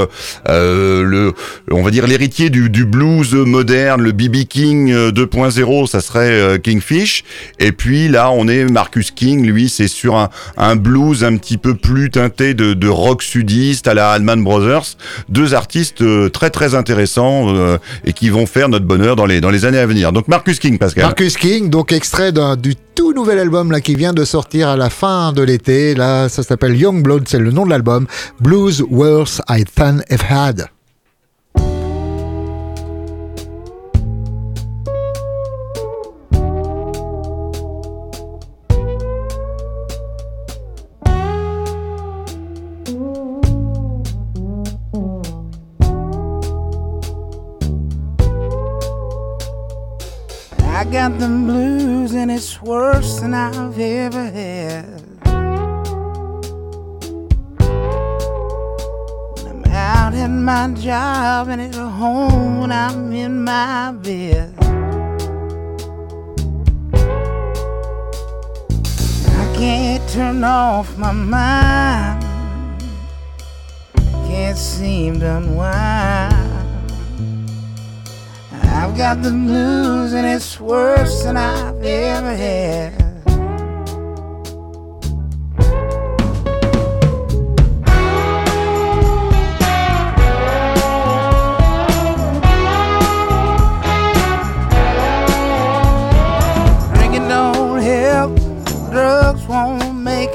le 0.48 1.32
on 1.70 1.82
va 1.82 1.90
dire 1.90 2.06
l'héritier 2.06 2.50
du, 2.50 2.68
du 2.70 2.84
blues 2.84 3.32
moderne 3.34 4.02
le 4.02 4.12
BB 4.12 4.44
King 4.48 4.92
euh, 4.92 5.10
2.0 5.10 5.86
ça 5.86 6.00
serait 6.00 6.58
Kingfish 6.62 7.24
et 7.58 7.72
puis 7.72 8.08
là 8.08 8.30
on 8.30 8.48
est 8.48 8.64
Marcus 8.64 9.10
King 9.10 9.46
lui 9.46 9.68
c'est 9.68 9.88
sur 9.88 10.16
un, 10.16 10.28
un 10.56 10.76
blues 10.76 11.24
un 11.24 11.36
petit 11.36 11.56
peu 11.58 11.74
plus 11.74 12.10
teinté 12.10 12.33
de, 12.42 12.88
rock 12.88 13.22
sudiste 13.22 13.88
à 13.88 13.94
la 13.94 14.10
Allman 14.10 14.42
Brothers 14.42 14.96
deux 15.28 15.54
artistes 15.54 16.02
euh, 16.02 16.28
très 16.28 16.50
très 16.50 16.74
intéressants 16.74 17.54
euh, 17.54 17.78
et 18.04 18.12
qui 18.12 18.28
vont 18.28 18.46
faire 18.46 18.68
notre 18.68 18.84
bonheur 18.84 19.16
dans 19.16 19.26
les 19.26 19.40
dans 19.40 19.50
les 19.50 19.64
années 19.64 19.78
à 19.78 19.86
venir 19.86 20.12
donc 20.12 20.28
Marcus 20.28 20.58
King 20.58 20.78
Pascal 20.78 21.04
Marcus 21.04 21.36
King, 21.36 21.70
donc 21.70 21.92
extrait 21.92 22.32
du 22.56 22.76
tout 22.94 23.12
nouvel 23.12 23.38
album 23.38 23.72
là 23.72 23.80
qui 23.80 23.94
vient 23.94 24.12
de 24.12 24.24
sortir 24.24 24.68
à 24.68 24.76
la 24.76 24.90
fin 24.90 25.32
de 25.32 25.42
l'été. 25.42 25.94
Là, 25.94 26.28
ça 26.28 26.42
s'appelle 26.42 26.76
Young 26.76 27.02
Blood, 27.02 27.24
c'est 27.28 27.38
le 27.38 27.50
nom 27.50 27.64
de 27.64 27.70
l'album. 27.70 28.06
Blues 28.40 28.82
Worth 28.88 29.40
I 29.48 29.64
Than 29.64 29.98
Have 30.10 30.24
Had. 30.28 30.73
Got 51.08 51.18
the 51.18 51.28
blues 51.28 52.14
and 52.14 52.30
it's 52.30 52.62
worse 52.62 53.20
than 53.20 53.34
I've 53.34 53.78
ever 53.78 54.24
had. 54.24 55.02
When 59.34 59.46
I'm 59.52 59.64
out 59.66 60.14
at 60.14 60.28
my 60.28 60.72
job 60.72 61.48
and 61.48 61.60
at 61.60 61.74
home 61.74 62.60
when 62.60 62.72
I'm 62.72 63.12
in 63.12 63.44
my 63.44 63.92
bed. 63.92 64.54
I 69.42 69.44
can't 69.58 70.08
turn 70.08 70.42
off 70.42 70.96
my 70.96 71.12
mind. 71.12 72.24
Can't 74.26 74.56
seem 74.56 75.20
to 75.20 75.36
unwind. 75.36 76.33
I've 78.84 78.98
got 78.98 79.22
the 79.22 79.30
blues 79.30 80.12
and 80.12 80.26
it's 80.26 80.60
worse 80.60 81.22
than 81.22 81.38
I've 81.38 81.82
ever 81.82 82.36
had. 82.36 82.92
Drinking 96.94 97.28
don't 97.28 97.80
help, 97.80 98.36
drugs 98.90 99.46
won't 99.46 99.94
make. 99.94 100.34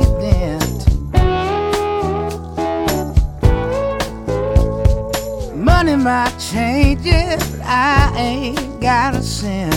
Money 5.56 5.96
might 5.96 6.36
change 6.40 7.06
it, 7.06 7.49
I 7.72 8.12
ain't 8.18 8.82
got 8.82 9.14
a 9.14 9.22
cent. 9.22 9.76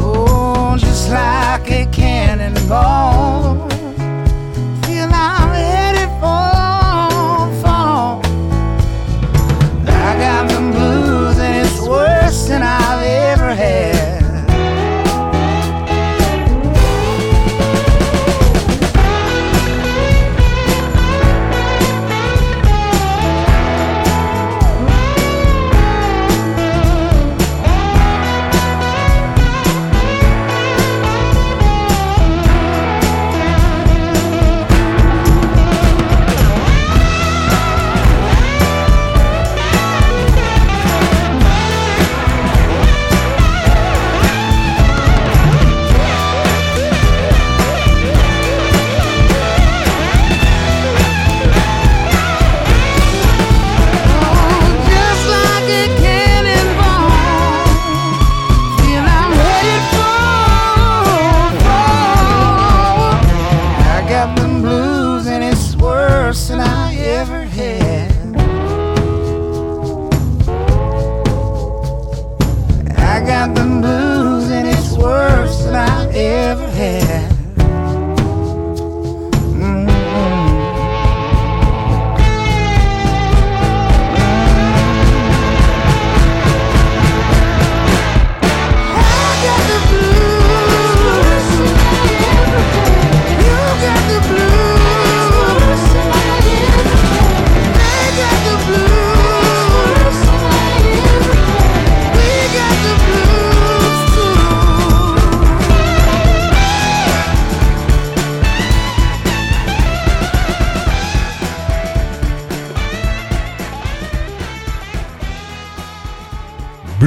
Oh, 0.00 0.74
just 0.78 1.10
like 1.10 1.70
a 1.70 1.84
cannonball, 1.92 3.37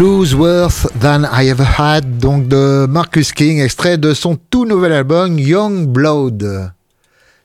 Blues 0.01 0.33
Worth 0.33 0.87
Than 0.99 1.27
I 1.31 1.49
Ever 1.49 1.67
Had, 1.77 2.17
donc 2.17 2.47
de 2.47 2.87
Marcus 2.87 3.31
King, 3.31 3.59
extrait 3.59 3.99
de 3.99 4.15
son 4.15 4.35
tout 4.35 4.65
nouvel 4.65 4.93
album 4.93 5.37
Young 5.37 5.85
Blood. 5.85 6.71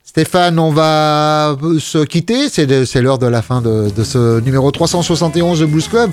Stéphane, 0.02 0.58
on 0.58 0.70
va 0.72 1.54
se 1.78 2.02
quitter, 2.06 2.48
c'est 2.48 3.02
l'heure 3.02 3.18
de 3.18 3.26
la 3.26 3.42
fin 3.42 3.60
de, 3.60 3.90
de 3.94 4.04
ce 4.04 4.40
numéro 4.40 4.70
371 4.70 5.60
de 5.60 5.66
Blues 5.66 5.86
Club. 5.86 6.10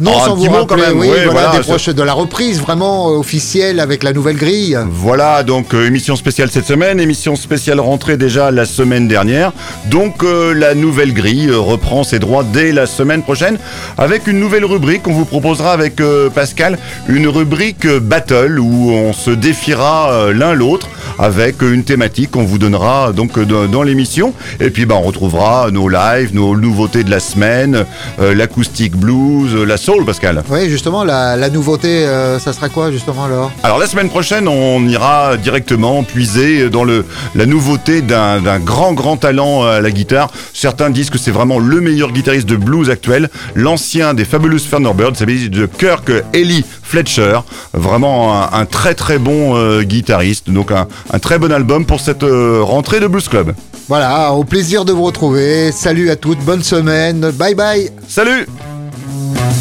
Non, 0.00 0.12
Oh, 0.16 0.26
sans 0.26 0.34
vous 0.34 0.44
rappeler, 0.44 0.66
quand 0.66 0.76
même, 0.76 0.98
oui, 0.98 1.08
ouais, 1.08 1.24
voilà, 1.24 1.48
voilà, 1.48 1.58
des 1.58 1.60
proches 1.60 1.88
de 1.88 2.02
la 2.02 2.12
reprise 2.12 2.60
vraiment 2.60 3.10
euh, 3.10 3.18
officielle 3.18 3.78
avec 3.78 4.02
la 4.02 4.12
nouvelle 4.12 4.36
grille. 4.36 4.76
Voilà, 4.90 5.42
donc 5.42 5.74
euh, 5.74 5.86
émission 5.86 6.16
spéciale 6.16 6.50
cette 6.50 6.66
semaine, 6.66 6.98
émission 6.98 7.36
spéciale 7.36 7.78
rentrée 7.78 8.16
déjà 8.16 8.50
la 8.50 8.64
semaine 8.64 9.06
dernière. 9.06 9.52
Donc 9.90 10.24
euh, 10.24 10.52
la 10.52 10.74
nouvelle 10.74 11.12
grille 11.12 11.50
reprend 11.52 12.02
ses 12.02 12.18
droits 12.18 12.44
dès 12.44 12.72
la 12.72 12.86
semaine 12.86 13.22
prochaine 13.22 13.58
avec 13.98 14.26
une 14.26 14.40
nouvelle 14.40 14.64
rubrique 14.64 15.02
qu'on 15.02 15.12
vous 15.12 15.24
proposera 15.24 15.72
avec 15.72 16.00
euh, 16.00 16.28
Pascal, 16.30 16.78
une 17.08 17.28
rubrique 17.28 17.86
battle 17.86 18.58
où 18.58 18.90
on 18.90 19.12
se 19.12 19.30
défiera 19.30 20.32
l'un 20.32 20.54
l'autre 20.54 20.88
avec 21.18 21.62
une 21.62 21.84
thématique 21.84 22.32
qu'on 22.32 22.44
vous 22.44 22.58
donnera 22.58 23.12
donc 23.12 23.38
dans, 23.38 23.82
l'émission. 23.82 24.32
Et 24.60 24.70
puis 24.70 24.86
bah, 24.86 24.96
on 24.96 25.02
retrouvera 25.02 25.70
nos 25.70 25.88
lives, 25.88 26.34
nos 26.34 26.56
nouveautés 26.56 27.04
de 27.04 27.10
la 27.10 27.20
semaine, 27.20 27.84
l'acoustique 28.18 28.96
blues, 28.96 29.54
la 29.54 29.76
soul, 29.84 30.04
Pascal. 30.04 30.42
Oui, 30.50 30.68
justement, 30.70 31.04
la, 31.04 31.36
la 31.36 31.50
nouveauté, 31.50 31.88
euh, 32.06 32.38
ça 32.38 32.52
sera 32.52 32.68
quoi 32.68 32.90
justement 32.90 33.24
alors? 33.24 33.52
Alors 33.62 33.78
la 33.78 33.86
semaine 33.86 34.08
prochaine, 34.08 34.48
on 34.48 34.86
ira 34.88 35.36
directement 35.36 36.02
puiser 36.02 36.70
dans 36.70 36.84
le, 36.84 37.04
la 37.34 37.44
nouveauté 37.46 38.00
d'un 38.00 38.58
grand 38.58 38.94
grand 38.94 39.16
talent 39.16 39.64
à 39.64 39.80
la 39.80 39.90
guitare. 39.90 40.30
Certains 40.54 40.90
disent 40.90 41.10
que 41.10 41.18
c'est 41.18 41.30
vraiment 41.30 41.58
le 41.58 41.80
meilleur 41.80 42.12
guitariste 42.12 42.48
de 42.48 42.56
blues 42.56 42.88
actuel, 42.88 43.28
l'ancien 43.54 44.14
des 44.14 44.24
Fabulous 44.24 44.60
Thunderbirds, 44.70 45.16
s'agit 45.16 45.50
de 45.50 45.66
Kirk 45.66 46.10
Ellie 46.32 46.64
Fletcher, 46.82 47.40
vraiment 47.74 48.42
un, 48.42 48.60
un 48.60 48.64
très 48.64 48.94
très 48.94 49.18
bon 49.18 49.56
euh, 49.56 49.82
guitariste, 49.82 50.50
donc 50.50 50.72
un, 50.72 50.86
un 51.12 51.18
très 51.18 51.38
bon 51.38 51.52
album 51.52 51.84
pour 51.84 52.00
cette 52.00 52.22
euh, 52.22 52.60
rentrée 52.62 53.00
de 53.00 53.06
Blues 53.06 53.28
Club. 53.28 53.54
Voilà, 53.88 54.32
au 54.32 54.44
plaisir 54.44 54.86
de 54.86 54.92
vous 54.92 55.02
retrouver. 55.04 55.70
Salut 55.72 56.08
à 56.08 56.16
toutes, 56.16 56.38
bonne 56.40 56.62
semaine, 56.62 57.30
bye 57.32 57.54
bye 57.54 57.90
Salut 58.08 58.46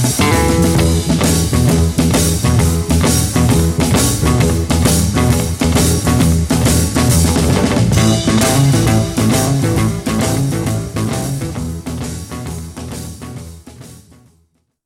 Bye. 0.01 0.42